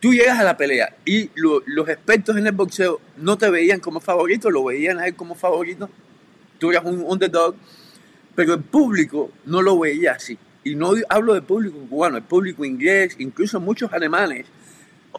[0.00, 4.00] tú llegas a la pelea y los expertos en el boxeo no te veían como
[4.00, 5.90] favorito, lo veían a él como favorito.
[6.60, 7.56] Tú eras un underdog,
[8.36, 10.38] pero el público no lo veía así.
[10.62, 14.46] Y no hablo del público cubano, el público inglés, incluso muchos alemanes,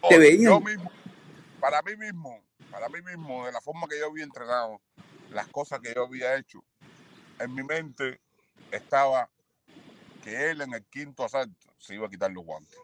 [0.07, 0.63] te veían.
[1.59, 4.79] para mí mismo, para mí mismo, de la forma que yo había entrenado,
[5.31, 6.63] las cosas que yo había hecho,
[7.39, 8.19] en mi mente
[8.71, 9.29] estaba
[10.23, 12.77] que él en el quinto asalto se iba a quitar los guantes.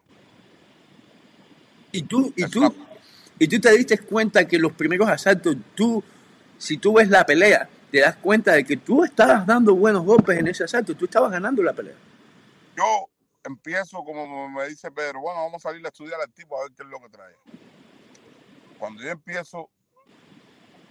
[1.92, 2.74] Y tú, y tú,
[3.38, 6.02] y tú te diste cuenta que los primeros asaltos, tú,
[6.58, 10.38] si tú ves la pelea, te das cuenta de que tú estabas dando buenos golpes
[10.38, 11.96] en ese asalto, tú estabas ganando la pelea.
[12.76, 13.08] Yo
[13.44, 16.72] empiezo, como me dice Pedro, bueno, vamos a salir a estudiar al tipo a ver
[16.76, 17.34] qué es lo que trae.
[18.78, 19.70] Cuando yo empiezo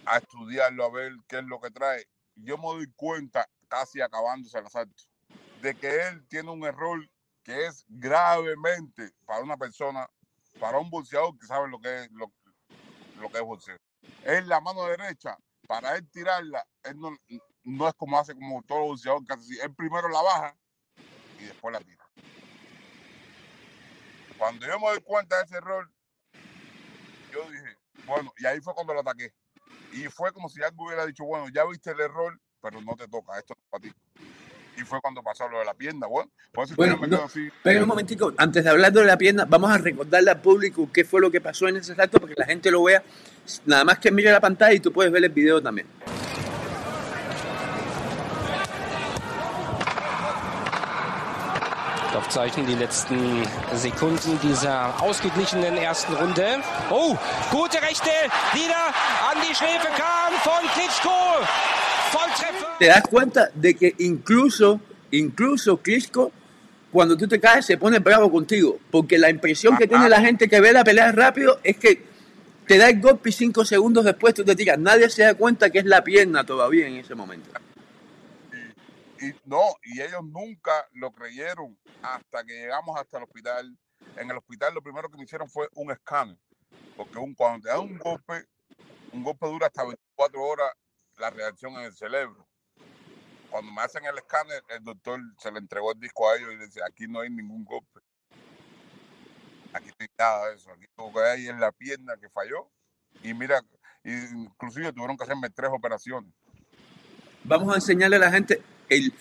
[0.06, 2.06] a estudiarlo, a ver qué es lo que trae,
[2.36, 5.04] yo me doy cuenta, casi acabándose el asalto,
[5.62, 7.08] de que él tiene un error
[7.44, 10.08] que es gravemente para una persona
[10.60, 12.32] para un boxeador que sabe lo que es lo,
[13.30, 13.78] que es boxeo.
[14.24, 17.16] Es la mano derecha, para él tirarla, él no,
[17.64, 20.58] no es como hace como todo boxeador, casi él primero la baja
[21.40, 22.04] y después la tira.
[24.38, 25.92] Cuando yo me doy cuenta de ese error,
[27.34, 29.34] yo dije, bueno, y ahí fue cuando lo ataqué.
[29.92, 33.08] Y fue como si algo hubiera dicho, bueno, ya viste el error, pero no te
[33.08, 33.94] toca, esto es para ti
[34.78, 36.08] y fue cuando pasó lo de la pierna.
[36.08, 36.30] Bueno,
[37.64, 41.04] Pero un momentico, antes de hablar de la pierna, vamos a recordarle al público qué
[41.04, 43.04] fue lo que pasó en ese rato para que la gente lo vea.
[43.66, 45.88] Nada más que mire la pantalla y tú puedes ver el video también.
[52.18, 53.44] Aufzeichnen die letzten
[53.76, 56.62] Sekunden dieser ausgeglichenen ersten Runde.
[56.90, 57.16] Oh,
[57.52, 58.10] gute Rechte,
[58.54, 58.88] wieder
[59.32, 61.10] an die Schläfe kam von Klitschko.
[62.80, 64.80] Te das cuenta de que incluso,
[65.12, 66.32] incluso Klitschko,
[66.92, 68.80] cuando tú te caes, se pone bravo contigo.
[68.90, 72.04] Porque la impresión que tiene la gente que ve la pelea rápido es que
[72.68, 74.78] te da el golpe y cinco segundos después tú te tiras.
[74.78, 77.50] Nadie se da cuenta que es la pierna todavía en ese momento.
[79.20, 83.78] Y, no, y ellos nunca lo creyeron hasta que llegamos hasta el hospital.
[84.18, 86.38] En el hospital lo primero que me hicieron fue un escáner.
[86.96, 88.46] Porque un, cuando te da un golpe,
[89.14, 90.72] un golpe dura hasta 24 horas
[91.18, 92.48] la reacción en el cerebro.
[93.50, 96.58] Cuando me hacen el escáner, el doctor se le entregó el disco a ellos y
[96.58, 98.02] dice, aquí no hay ningún golpe.
[99.78, 100.72] Aquí no hay nada de eso.
[100.72, 102.70] Aquí lo que hay es la pierna que falló.
[103.24, 103.62] Y mira,
[104.04, 106.32] inclusive tuvieron que hacerme tres operaciones.
[107.44, 109.14] Vamos a enseñarle a la gente el,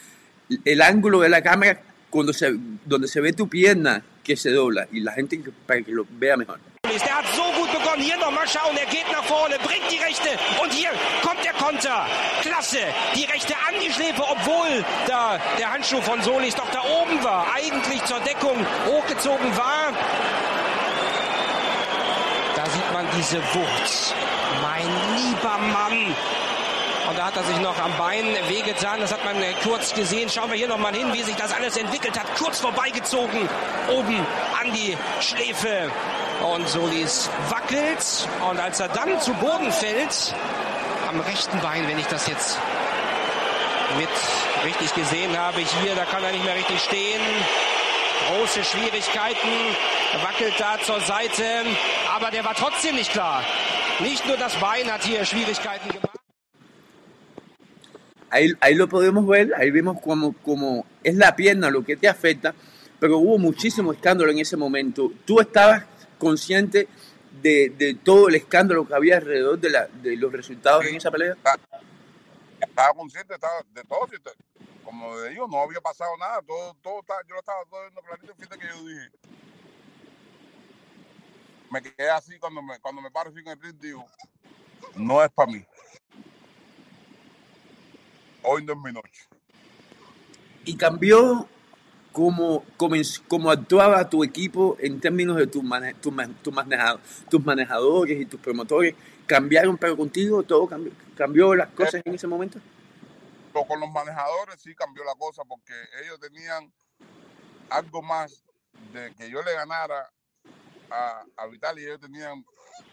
[0.64, 2.52] el ángulo de la cámara cuando se,
[2.84, 6.36] donde se ve tu pierna que se dobla y la gente para que lo vea
[6.36, 6.58] mejor.
[6.86, 8.00] Der hat so gut begonnen.
[8.00, 8.76] Hier nochmal schauen.
[8.76, 10.30] Er geht nach vorne, bringt die Rechte.
[10.62, 10.90] Und hier
[11.22, 12.06] kommt der Konter.
[12.42, 12.78] Klasse.
[13.14, 17.52] Die Rechte an die Schläfe, obwohl da der Handschuh von Solis doch da oben war.
[17.54, 19.92] Eigentlich zur Deckung hochgezogen war.
[22.76, 24.14] Sieht man diese Wucht.
[24.60, 24.86] Mein
[25.16, 26.14] lieber Mann.
[27.08, 29.00] Und da hat er sich noch am Bein wehgetan.
[29.00, 30.28] Das hat man kurz gesehen.
[30.28, 32.26] Schauen wir hier nochmal hin, wie sich das alles entwickelt hat.
[32.36, 33.48] Kurz vorbeigezogen.
[33.88, 34.18] Oben
[34.60, 35.90] an die Schläfe.
[36.52, 38.28] Und Solis wackelt.
[38.46, 40.34] Und als er dann zu Boden fällt,
[41.08, 42.58] am rechten Bein, wenn ich das jetzt
[43.96, 44.10] mit
[44.66, 47.22] richtig gesehen habe, hier, da kann er nicht mehr richtig stehen.
[48.24, 49.52] Große Schwierigkeiten,
[50.22, 51.44] wackelt da zur Seite,
[52.14, 53.42] aber der war trotzdem nicht klar.
[54.00, 56.18] Nicht nur das Bein hat hier Schwierigkeiten gemacht.
[58.30, 62.08] Ahí, ahí, lo podemos ver, ahí vemos como, como es la pierna lo que te
[62.08, 62.54] afecta,
[62.98, 65.12] pero hubo muchísimo escándalo en ese momento.
[65.24, 65.84] Tú estabas
[66.18, 66.88] consciente
[67.42, 71.10] de, de, todo el escándalo que había alrededor de, la, de los resultados en esa
[71.10, 71.34] pelea?
[72.60, 73.38] Estaba, consciente de
[73.84, 74.08] todo.
[74.86, 76.40] Como le digo, no había pasado nada.
[76.42, 78.34] Todo, todo yo lo estaba todo viendo clarito.
[78.36, 79.10] Fíjate que yo dije.
[81.72, 84.06] Me quedé así cuando me, cuando me paro en el ring, digo,
[84.94, 85.66] no es para mí.
[88.44, 89.26] Hoy no es mi noche.
[90.64, 91.48] Y cambió
[92.12, 95.64] cómo, cómo, actuaba tu equipo en términos de tus
[96.00, 96.14] tu,
[96.44, 98.94] tu manejado, tus manejadores y tus promotores.
[99.26, 100.44] ¿Cambiaron pero contigo?
[100.44, 102.60] ¿Todo cambió, cambió las cosas en ese momento?
[103.64, 106.72] Con los manejadores sí cambió la cosa porque ellos tenían
[107.70, 108.44] algo más
[108.92, 110.10] de que yo le ganara
[110.90, 112.44] a, a Vital y ellos tenían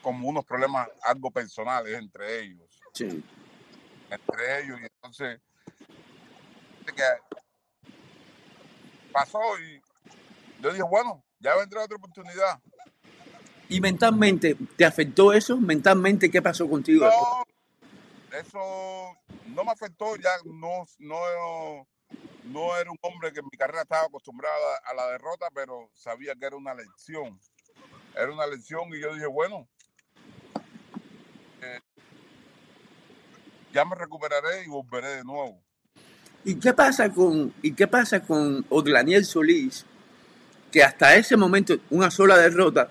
[0.01, 2.79] como unos problemas algo personales entre ellos.
[2.93, 3.23] Sí.
[4.09, 5.41] Entre ellos y entonces
[6.85, 7.03] que
[9.11, 9.81] pasó y
[10.61, 12.59] yo dije, bueno, ya vendrá otra oportunidad.
[13.69, 15.57] ¿Y mentalmente te afectó eso?
[15.57, 17.05] ¿Mentalmente qué pasó contigo?
[17.05, 17.43] No,
[18.33, 19.15] eso
[19.47, 21.87] no me afectó, ya no, no,
[22.45, 26.35] no era un hombre que en mi carrera estaba acostumbrada a la derrota, pero sabía
[26.35, 27.39] que era una lección.
[28.15, 29.67] era una lección y yo dije, bueno,
[31.61, 31.79] eh,
[33.71, 35.61] ya me recuperaré y volveré de nuevo.
[36.43, 39.85] ¿Y qué pasa con, y qué pasa con Odlaniel Solís?
[40.71, 42.89] Que hasta ese momento, una sola derrota,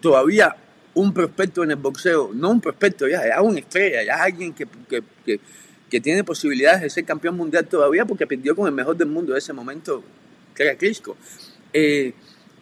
[0.00, 0.56] todavía
[0.96, 4.66] un prospecto en el boxeo, no un prospecto ya, ya una estrella, ya alguien que,
[4.88, 5.40] que, que,
[5.90, 9.32] que, tiene posibilidades de ser campeón mundial todavía porque perdió con el mejor del mundo
[9.32, 10.02] en ese momento,
[10.54, 11.14] que era Crisco.
[11.70, 12.14] Eh,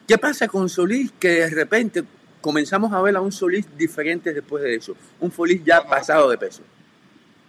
[0.09, 2.03] ¿Qué pasa con Solís que de repente
[2.41, 4.97] comenzamos a ver a un Solís diferente después de eso?
[5.21, 6.63] Un Solís ya pasado de peso.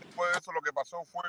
[0.04, 1.24] Después de eso lo que pasó fue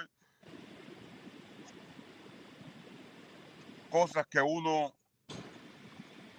[3.89, 4.95] cosas que uno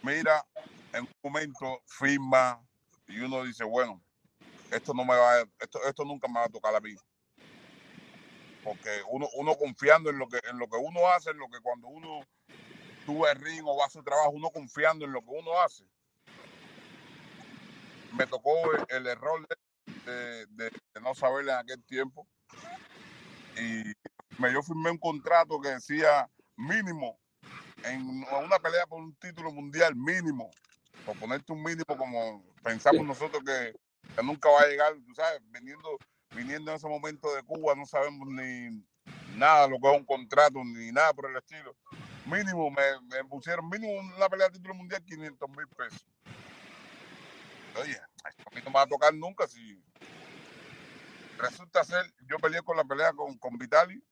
[0.03, 0.45] mira
[0.93, 2.61] en un momento, firma
[3.07, 4.01] y uno dice, bueno,
[4.71, 6.95] esto no me va, esto, esto nunca me va a tocar a mí.
[8.63, 11.59] Porque uno, uno confiando en lo que en lo que uno hace, en lo que
[11.61, 12.19] cuando uno
[13.05, 15.85] sube el ring o va a su trabajo, uno confiando en lo que uno hace.
[18.17, 18.51] Me tocó
[18.89, 19.47] el, error
[20.05, 22.27] de, no saber en aquel tiempo.
[23.57, 23.83] Y
[24.37, 27.17] me, yo firmé un contrato que decía mínimo
[27.83, 30.51] en una pelea por un título mundial mínimo,
[31.07, 33.07] por ponerte un mínimo como pensamos sí.
[33.07, 33.73] nosotros que,
[34.13, 35.97] que, nunca va a llegar, tú sabes, viniendo,
[36.35, 38.83] viniendo en ese momento de Cuba, no sabemos ni
[39.37, 41.73] nada lo que es un contrato, ni nada por el estilo.
[42.25, 46.05] Mínimo, me, me pusieron mínimo una pelea de título mundial 500 mil pesos.
[47.81, 47.97] Oye,
[48.29, 49.81] esto a mí no me va a tocar nunca si
[51.37, 54.03] resulta ser, yo peleé con la pelea con, con Vitali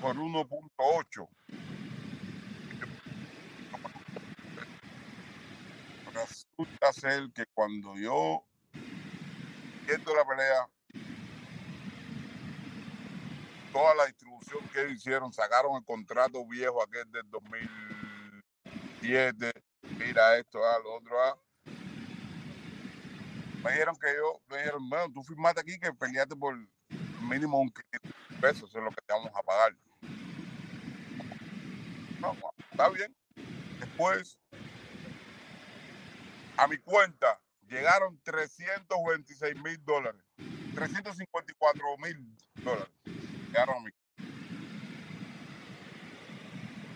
[0.00, 1.28] por 1.8
[6.14, 8.44] resulta ser que cuando yo
[9.86, 10.68] viendo la pelea,
[13.72, 19.50] toda la distribución que hicieron, sacaron el contrato viejo aquel del 2007,
[19.98, 21.36] mira esto, a lo otro, a.
[23.62, 26.56] Me dijeron que yo, me dijeron, bueno, tú firmaste aquí que peleaste por
[27.22, 29.76] mínimo un 500 pesos, eso es lo que te vamos a pagar.
[32.20, 32.36] No,
[32.70, 33.12] está bien.
[33.80, 34.38] Después
[36.56, 40.22] a mi cuenta llegaron 326 mil dólares.
[40.74, 42.92] 354 mil dólares.
[43.04, 43.90] Llegaron a mi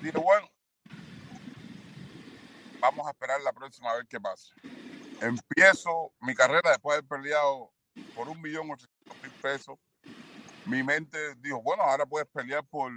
[0.02, 0.48] Dije, bueno,
[2.80, 4.54] vamos a esperar la próxima vez qué pasa.
[5.20, 7.72] Empiezo mi carrera después de haber peleado
[8.14, 9.78] por un millón ochocientos mil pesos.
[10.66, 12.92] Mi mente dijo, bueno, ahora puedes pelear por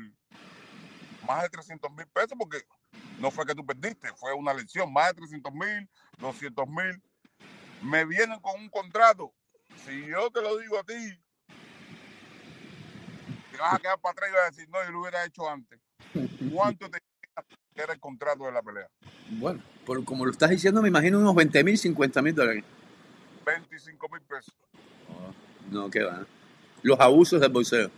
[1.25, 2.63] más de 300 mil pesos porque
[3.21, 7.01] no fue que tú perdiste, fue una lección, más de 300 mil, 200 mil.
[7.83, 9.31] Me vienen con un contrato.
[9.85, 11.19] Si yo te lo digo a ti,
[13.51, 15.47] te vas a quedar para atrás y vas a decir, no, yo lo hubiera hecho
[15.47, 15.79] antes.
[16.51, 16.99] ¿Cuánto te
[17.75, 18.87] era el contrato de la pelea?
[19.29, 22.63] Bueno, por, como lo estás diciendo, me imagino unos 20 mil, 50 mil dólares.
[23.45, 24.53] 25 mil pesos.
[25.09, 25.33] Oh,
[25.71, 26.25] no, qué va.
[26.81, 27.91] Los abusos del bolseo.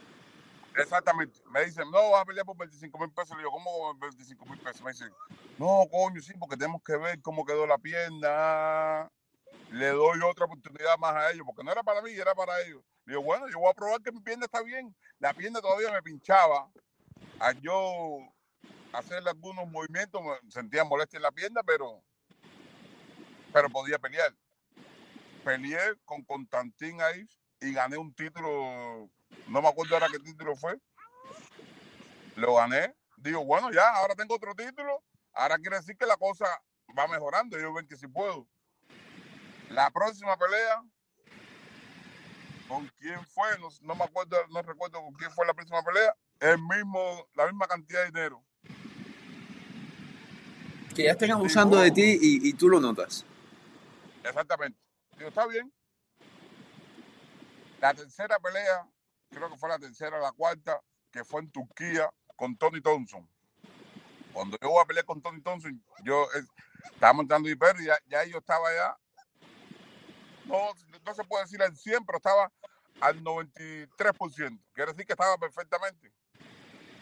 [0.75, 1.39] Exactamente.
[1.51, 3.31] Me dicen, no, vas a pelear por 25 mil pesos.
[3.31, 4.81] Le digo, ¿cómo 25 mil pesos?
[4.81, 5.11] Me dicen,
[5.57, 9.09] no, coño, sí, porque tenemos que ver cómo quedó la pierna.
[9.71, 12.83] Le doy otra oportunidad más a ellos, porque no era para mí, era para ellos.
[13.05, 14.95] Le digo, bueno, yo voy a probar que mi pierna está bien.
[15.19, 16.69] La pierna todavía me pinchaba.
[17.39, 18.19] Al yo
[18.93, 22.01] hacerle algunos movimientos, sentía molestia en la pierna, pero,
[23.51, 24.33] pero podía pelear.
[25.43, 27.27] Peleé con Constantín ahí
[27.59, 29.09] y gané un título
[29.47, 30.79] no me acuerdo ahora qué título fue.
[32.35, 32.95] Lo gané.
[33.17, 35.03] Digo, bueno, ya, ahora tengo otro título.
[35.33, 36.45] Ahora quiere decir que la cosa
[36.97, 37.59] va mejorando.
[37.59, 38.47] Yo ven que si puedo.
[39.69, 40.83] La próxima pelea,
[42.67, 43.57] ¿con quién fue?
[43.59, 46.15] No, no, me acuerdo, no recuerdo con quién fue la próxima pelea.
[46.39, 48.43] El mismo, la misma cantidad de dinero.
[50.93, 53.25] Que ya estén abusando Digo, de ti y, y tú lo notas.
[54.23, 54.79] Exactamente.
[55.17, 55.71] Digo, está bien.
[57.79, 58.87] La tercera pelea
[59.33, 60.81] creo que fue la tercera o la cuarta,
[61.11, 63.27] que fue en Turquía con Tony Thompson.
[64.31, 66.27] Cuando yo voy a pelear con Tony Thompson, yo
[66.93, 68.97] estaba montando hiper y ya, ya, yo estaba ya,
[70.45, 70.69] no,
[71.05, 72.51] no se puede decir al 100, pero estaba
[73.01, 74.59] al 93%.
[74.73, 76.11] Quiere decir que estaba perfectamente.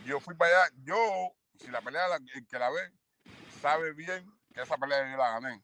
[0.05, 0.97] Yo fui para allá, yo,
[1.59, 2.91] si la pelea, el que la ve,
[3.61, 5.63] sabe bien que esa pelea yo la gané.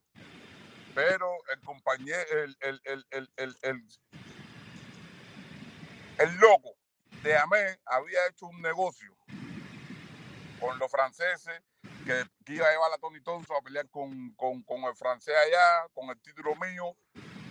[0.93, 3.87] Pero el compañero, el, el, el, el,
[6.17, 6.75] el, loco
[7.23, 9.15] de Amé había hecho un negocio
[10.59, 11.61] con los franceses
[12.05, 15.35] que, que, iba a llevar a Tony Thompson a pelear con, con, con, el francés
[15.35, 16.95] allá, con el título mío,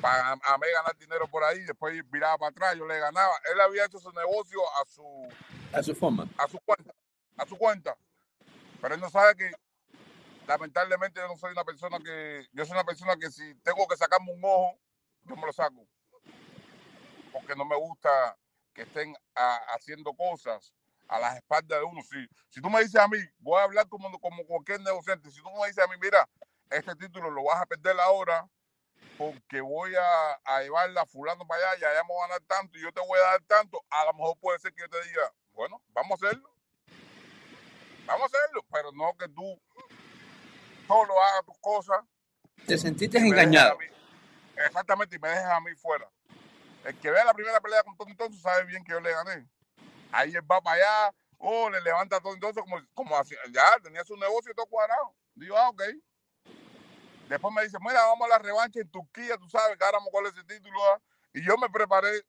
[0.01, 3.35] para Amé ganar dinero por ahí, después viraba para atrás, yo le ganaba.
[3.53, 5.29] Él había hecho su negocio a su,
[5.73, 6.95] a su forma, a su cuenta,
[7.37, 7.97] a su cuenta.
[8.81, 9.53] Pero él no sabe que
[10.47, 13.97] lamentablemente yo no soy una persona que, yo soy una persona que si tengo que
[13.97, 14.79] sacarme un ojo,
[15.25, 15.87] yo me lo saco.
[17.33, 18.37] Porque no me gusta
[18.77, 19.16] que estén
[19.74, 20.74] haciendo cosas
[21.09, 22.03] a las espaldas de uno.
[22.03, 25.41] Si, si tú me dices a mí, voy a hablar como, como cualquier negociante, si
[25.43, 26.29] tú me dices a mí, mira,
[26.70, 28.47] este título lo vas a perder ahora
[29.16, 32.79] porque voy a, a llevarla fulano para allá y allá me voy a ganar tanto
[32.79, 35.03] y yo te voy a dar tanto, a lo mejor puede ser que yo te
[35.05, 36.51] diga, bueno, vamos a hacerlo.
[38.05, 39.59] Vamos a hacerlo, pero no que tú
[40.87, 42.05] solo hagas tus cosas.
[42.66, 43.79] Te sentiste engañado.
[44.55, 46.09] Exactamente, y me dejes a mí fuera.
[46.87, 49.49] El que vea la primera pelea con Tony Thompson sabe bien que yo le gané.
[50.12, 54.05] Ahí él va para allá, oh, le levanta todo entonces como, como así, ya tenía
[54.05, 55.12] su negocio todo cuadrado.
[55.34, 55.82] Digo, ah, ok.
[57.28, 60.12] Después me dice, mira, vamos a la revancha en Turquía, tú sabes que ahora vamos
[60.12, 60.78] con ese título.
[60.93, 61.01] ¿ah?
[61.34, 62.22] Y yo me preparé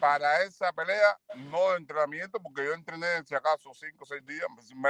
[0.00, 4.44] para esa pelea, no de entrenamiento, porque yo entrené, si acaso, cinco o seis días.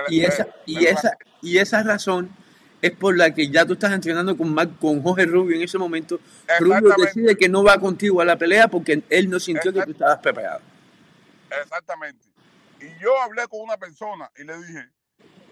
[0.09, 2.35] y, esa, y, esa, y esa razón
[2.83, 6.20] es por la que ya tú estás entrenando con, con Jorge Rubio en ese momento.
[6.61, 9.93] Rubio decide que no va contigo a la pelea porque él no sintió que tú
[9.93, 10.61] estabas preparado.
[11.62, 12.27] Exactamente.
[12.81, 14.89] Y yo hablé con una persona y le dije,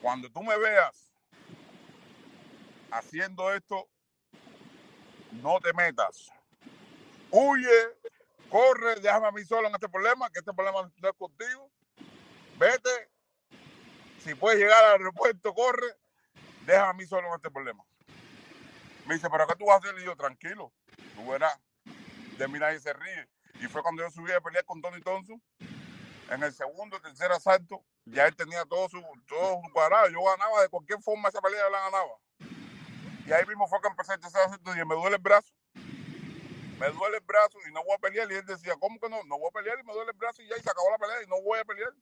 [0.02, 1.10] cuando tú me veas
[2.90, 3.88] haciendo esto,
[5.42, 6.30] no te metas.
[7.30, 7.96] Huye,
[8.48, 11.70] corre, déjame a mí solo en este problema, que este problema no es contigo.
[12.58, 13.10] Vete.
[14.22, 15.86] Si puedes llegar al aeropuerto, corre.
[16.66, 17.84] Déjame a mí solo en este problema.
[19.06, 20.00] Me dice, ¿pero qué tú vas a hacer?
[20.00, 20.72] Y yo, tranquilo,
[21.14, 21.58] tú verás.
[22.38, 23.28] De mí nadie se ríe.
[23.60, 25.42] Y fue cuando yo subí a pelear con Tony Thompson.
[26.30, 30.08] En el segundo, tercer asalto, ya él tenía todo su, todo su cuadrado.
[30.08, 32.18] Yo ganaba de cualquier forma esa pelea, la ganaba.
[33.26, 35.54] Y ahí mismo fue que empecé el tercer asalto y me duele el brazo
[36.78, 38.30] me duele el brazo y no voy a pelear.
[38.30, 39.22] Y él decía, ¿cómo que no?
[39.24, 40.98] No voy a pelear y me duele el brazo y ya y se acabó la
[40.98, 41.92] pelea y no voy a pelear.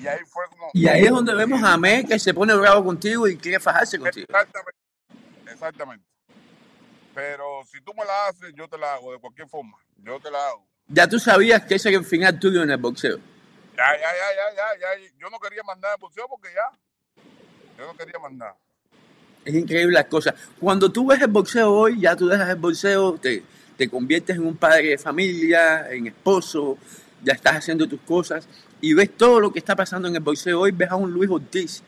[0.00, 0.70] Y ahí fue como...
[0.74, 3.98] Y ahí es donde vemos a Mé que se pone bravo contigo y quiere fajarse
[3.98, 4.26] contigo.
[4.28, 4.80] Exactamente.
[5.50, 6.04] Exactamente.
[7.14, 9.78] Pero si tú me la haces, yo te la hago de cualquier forma.
[9.96, 10.66] Yo te la hago.
[10.88, 13.16] Ya tú sabías que ese era el final tuyo en el boxeo.
[13.76, 15.10] Ya, ya, ya, ya, ya, ya.
[15.18, 17.22] Yo no quería mandar el boxeo porque ya.
[17.78, 18.54] Yo no quería mandar.
[19.44, 20.34] Es increíble las cosas.
[20.60, 23.42] Cuando tú ves el boxeo hoy, ya tú dejas el boxeo, te,
[23.76, 26.78] te conviertes en un padre de familia, en esposo,
[27.22, 28.46] ya estás haciendo tus cosas
[28.80, 31.30] y ves todo lo que está pasando en el boxeo hoy, ves a un Luis
[31.30, 31.82] Ortiz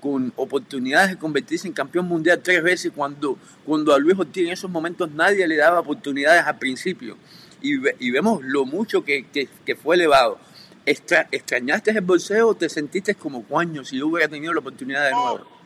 [0.00, 4.52] con oportunidades de convertirse en campeón mundial tres veces cuando, cuando a Luis Ortiz en
[4.52, 7.16] esos momentos nadie le daba oportunidades al principio
[7.60, 10.38] y, y vemos lo mucho que, que, fue elevado.
[10.86, 15.60] ¿Extrañaste el boxeo o te sentiste como cuaño si hubiera tenido la oportunidad de nuevo?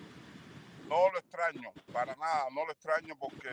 [0.95, 3.51] no lo extraño, para nada, no lo extraño porque,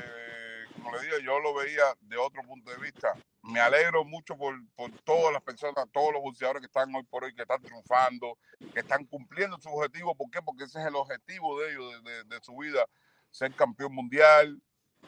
[0.74, 3.16] como le digo, yo lo veía de otro punto de vista.
[3.44, 4.56] Me alegro mucho por,
[5.04, 8.38] todas las personas, todos los boxeadores que están hoy por hoy, que están triunfando,
[8.74, 10.16] que están cumpliendo su objetivo.
[10.16, 10.42] ¿Por qué?
[10.42, 12.86] Porque ese es el objetivo de ellos, de, su vida,
[13.32, 14.62] ser campeón mundial,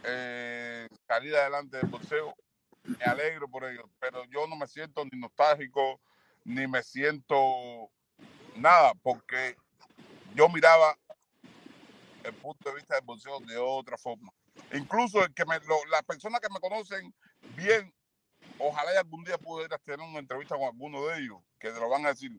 [0.04, 2.36] eh, salir adelante del boxeo.
[2.84, 6.02] Me alegro por ellos, pero yo no me siento ni nostálgico,
[6.44, 7.92] ni me siento
[8.56, 9.56] nada, porque
[10.34, 10.98] yo miraba
[12.24, 14.34] el punto de vista del boxeo de otra forma.
[14.74, 15.60] Incluso el que me,
[15.90, 17.14] las personas que me conocen
[17.56, 17.94] bien,
[18.60, 21.90] ojalá y algún día pudiera tener una entrevista con alguno de ellos, que te lo
[21.90, 22.32] van a decir.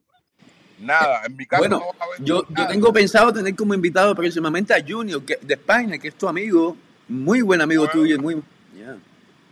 [0.79, 1.81] Nada, en mi caso bueno,
[2.19, 6.19] yo, yo tengo pensado tener como invitado próximamente a Junior que, de España, que es
[6.19, 8.19] tu amigo, muy buen amigo tuyo.
[8.19, 8.43] Muy,
[8.75, 8.99] yeah.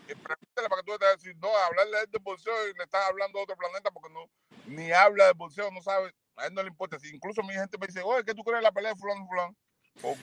[0.06, 3.44] Pregúntale para que tú te decir, no, hablarle de boxeo y le estás hablando de
[3.44, 4.28] otro planeta porque no,
[4.66, 6.98] ni habla de boxeo, no sabe, a él no le importa.
[6.98, 9.26] Si incluso mi gente me dice, oye, ¿qué tú crees de la pelea de fulano
[9.26, 9.56] fulano?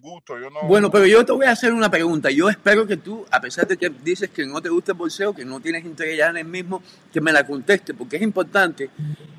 [0.01, 0.61] Gusto, yo no...
[0.63, 2.29] Bueno, pero yo te voy a hacer una pregunta.
[2.29, 5.33] Yo espero que tú, a pesar de que dices que no te gusta el bolseo,
[5.33, 8.89] que no tienes interés ya en el mismo, que me la conteste, porque es importante,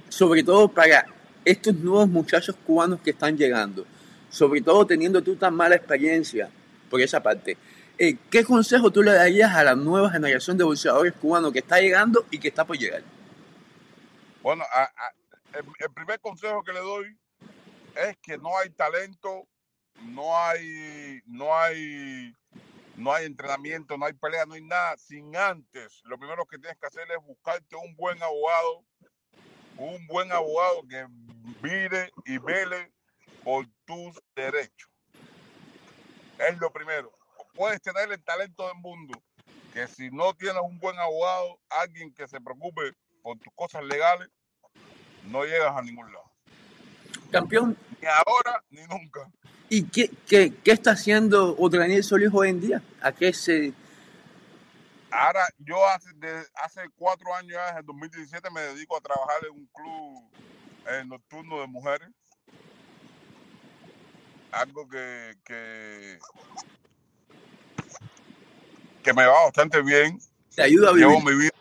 [0.08, 1.06] sobre todo para
[1.44, 3.86] estos nuevos muchachos cubanos que están llegando,
[4.30, 6.50] sobre todo teniendo tú tan mala experiencia
[6.88, 7.56] por esa parte.
[7.98, 11.80] Eh, ¿Qué consejo tú le darías a la nueva generación de bolseadores cubanos que está
[11.80, 13.02] llegando y que está por llegar?
[14.42, 14.64] Bueno,
[15.52, 17.18] el primer consejo que le doy
[18.08, 19.46] es que no hay talento
[20.02, 22.34] no hay, no hay,
[22.96, 26.00] no hay entrenamiento, no hay pelea, no hay nada sin antes.
[26.04, 28.84] Lo primero que tienes que hacer es buscarte un buen abogado,
[29.76, 31.06] un buen abogado que
[31.62, 32.92] mire y vele
[33.42, 34.90] por tus derechos.
[36.38, 37.12] Es lo primero.
[37.54, 39.22] Puedes tener el talento del mundo,
[39.72, 44.28] que si no tienes un buen abogado, alguien que se preocupe por tus cosas legales,
[45.24, 46.30] no llegas a ningún lado.
[47.30, 47.76] Campeón.
[48.00, 49.30] Ni ahora ni nunca.
[49.70, 52.82] ¿Y qué, qué, qué está haciendo Daniel Solís hoy en día?
[53.00, 53.72] ¿A qué se...?
[55.10, 56.10] Ahora, yo hace,
[56.54, 60.30] hace cuatro años, en el 2017, me dedico a trabajar en un club
[60.86, 62.08] eh, nocturno de mujeres.
[64.52, 66.18] algo que, que,
[69.02, 70.18] que me va bastante bien.
[70.54, 71.08] Te ayuda a vivir.
[71.08, 71.54] Llevo mi vida,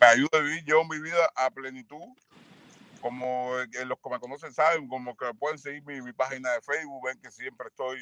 [0.00, 2.16] me ayuda a vivir, llevo mi vida a plenitud.
[3.06, 6.60] Como eh, los que me conocen saben, como que pueden seguir mi, mi página de
[6.60, 7.98] Facebook, ven que siempre estoy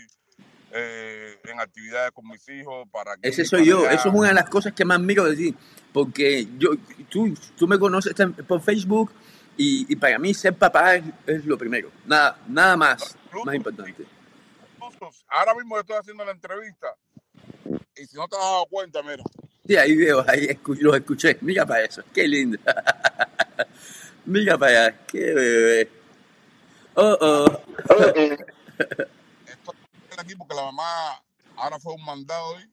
[0.72, 4.34] eh, en actividades con mis hijos para que Ese soy yo, eso es una de
[4.34, 5.54] las cosas que más miro de ti,
[5.92, 6.70] porque yo,
[7.10, 8.14] tú, tú me conoces
[8.48, 9.12] por Facebook
[9.58, 14.06] y, y para mí ser papá es, es lo primero, nada, nada más, más importante.
[15.28, 16.96] Ahora mismo estoy haciendo la entrevista
[17.94, 19.22] y si no te has dado cuenta, mira.
[19.66, 22.58] Sí, ahí veo, ahí escu- los escuché, mira para eso, qué lindo.
[24.24, 25.90] mira para allá, qué bebé.
[26.94, 27.60] Oh, oh.
[29.46, 31.22] Estoy aquí porque la mamá
[31.56, 32.70] ahora fue un mandado hoy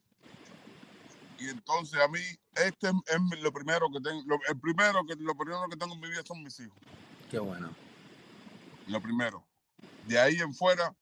[1.39, 2.19] y entonces a mí
[2.55, 5.93] este es, es lo primero que tengo, lo, el primero que lo primero que tengo
[5.95, 6.77] en mi vida son mis hijos,
[7.29, 7.69] Qué bueno.
[8.87, 9.43] lo primero.
[10.07, 10.93] De ahí en fuera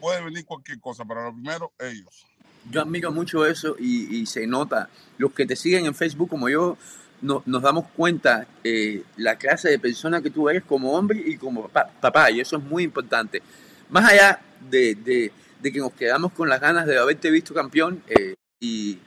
[0.00, 2.26] puede venir cualquier cosa, pero lo primero ellos.
[2.70, 4.88] Yo admiro mucho eso y, y se nota.
[5.18, 6.78] Los que te siguen en Facebook como yo,
[7.24, 11.36] no- nos damos cuenta eh, la clase de persona que tú eres como hombre y
[11.36, 13.42] como papá, papá, y eso es muy importante.
[13.90, 18.02] Más allá de, de- de que nos quedamos con las ganas de haberte visto campeón,
[18.08, 18.98] eh, y,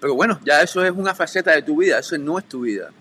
[0.00, 2.92] pero bueno, ya eso es una faceta de tu vida, eso no es tu vida.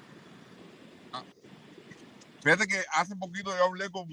[2.41, 4.07] Fíjate que hace poquito yo hablé con,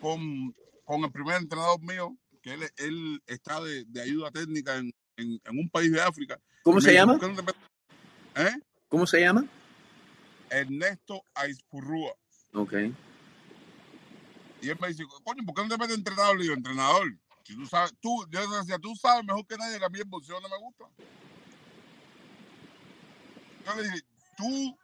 [0.00, 0.54] con,
[0.84, 5.40] con el primer entrenador mío, que él, él está de, de ayuda técnica en, en-
[5.44, 6.38] en un país de África.
[6.62, 7.18] ¿Cómo se llama?
[7.18, 8.60] "¿Por qué no te metes-" ¿Eh?
[8.88, 9.44] ¿Cómo se llama?
[10.52, 12.12] Ernesto Aispurrúa.
[12.54, 12.72] Ok.
[14.60, 16.36] Y él me dice, coño, ¿por qué no te metes entrenador?
[16.36, 17.08] Le digo, entrenador,
[17.44, 20.04] si tú sabes, tú, yo decía, tú sabes mejor que nadie que a mí el
[20.04, 20.84] boxeo no me gusta.
[23.66, 24.02] Yo le dije,
[24.36, 24.78] tú,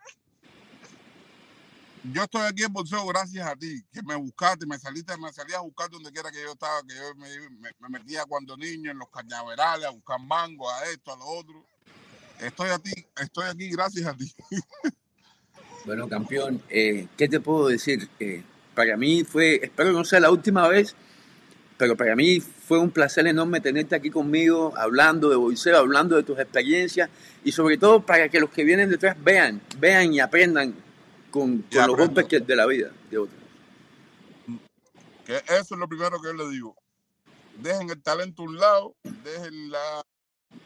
[2.12, 5.58] yo estoy aquí en boxeo gracias a ti, que me buscaste, me saliste, me salías
[5.58, 8.90] a buscar donde quiera que yo estaba, que yo me, me- me metía cuando niño
[8.90, 11.64] en los cañaverales a buscar mango, a esto, a lo otro.
[12.40, 14.32] Estoy a ti, estoy aquí gracias a ti.
[15.88, 18.10] Bueno, campeón, eh, ¿qué te puedo decir?
[18.20, 18.42] Eh,
[18.74, 20.94] para mí fue, espero que no sea la última vez,
[21.78, 26.24] pero para mí fue un placer enorme tenerte aquí conmigo, hablando de boxeo, hablando de
[26.24, 27.08] tus experiencias
[27.42, 30.74] y sobre todo para que los que vienen detrás vean, vean y aprendan
[31.30, 33.40] con, los golpes que- de la vida de otros.
[35.24, 36.76] Que eso es lo primero que yo le digo.
[37.62, 40.04] Dejen el talento a un lado, dejen la,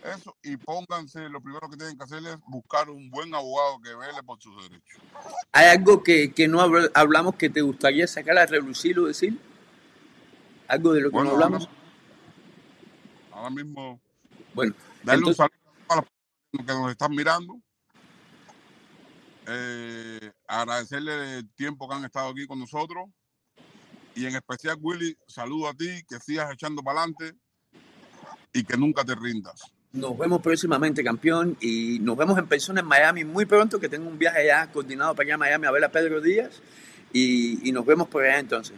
[0.02, 3.94] eso y pónganse, lo primero que tienen que hacer es buscar un buen abogado que
[3.94, 5.00] vele por sus derechos.
[5.52, 9.38] ¿Hay algo que, que no habl- hablamos que te gustaría sacar a relucir o decir?
[10.68, 11.68] ¿Algo de lo que Bueno, no hablamos?
[13.32, 14.00] Ahora mismo,
[14.54, 17.60] Bueno, darle un entonces, saludo a las personas que nos están mirando.
[19.46, 23.08] Eh, agradecerle el tiempo que han estado aquí con nosotros.
[24.14, 27.34] Y en especial, Willy, saludo a ti, que sigas echando para adelante
[28.52, 29.72] y que nunca te rindas.
[29.92, 34.08] Nos vemos próximamente, campeón, y nos vemos en persona en Miami muy pronto, que tengo
[34.08, 36.62] un viaje ya coordinado para allá a Miami a ver a Pedro Díaz,
[37.12, 38.76] y, y nos vemos por allá entonces.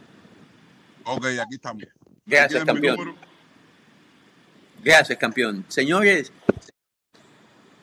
[1.05, 1.83] Ok, aquí estamos.
[2.25, 3.15] Gracias, campeón.
[4.83, 5.63] Gracias, campeón.
[5.69, 6.33] Señores,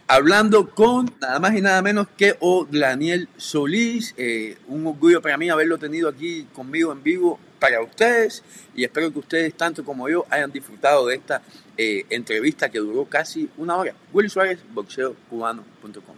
[0.06, 5.38] hablando con nada más y nada menos que o Daniel Solís, eh, un orgullo para
[5.38, 8.42] mí haberlo tenido aquí conmigo en vivo para ustedes,
[8.74, 11.42] y espero que ustedes, tanto como yo, hayan disfrutado de esta
[11.76, 13.94] eh, entrevista que duró casi una hora.
[14.12, 16.16] Willy Suárez, boxeocubano.com.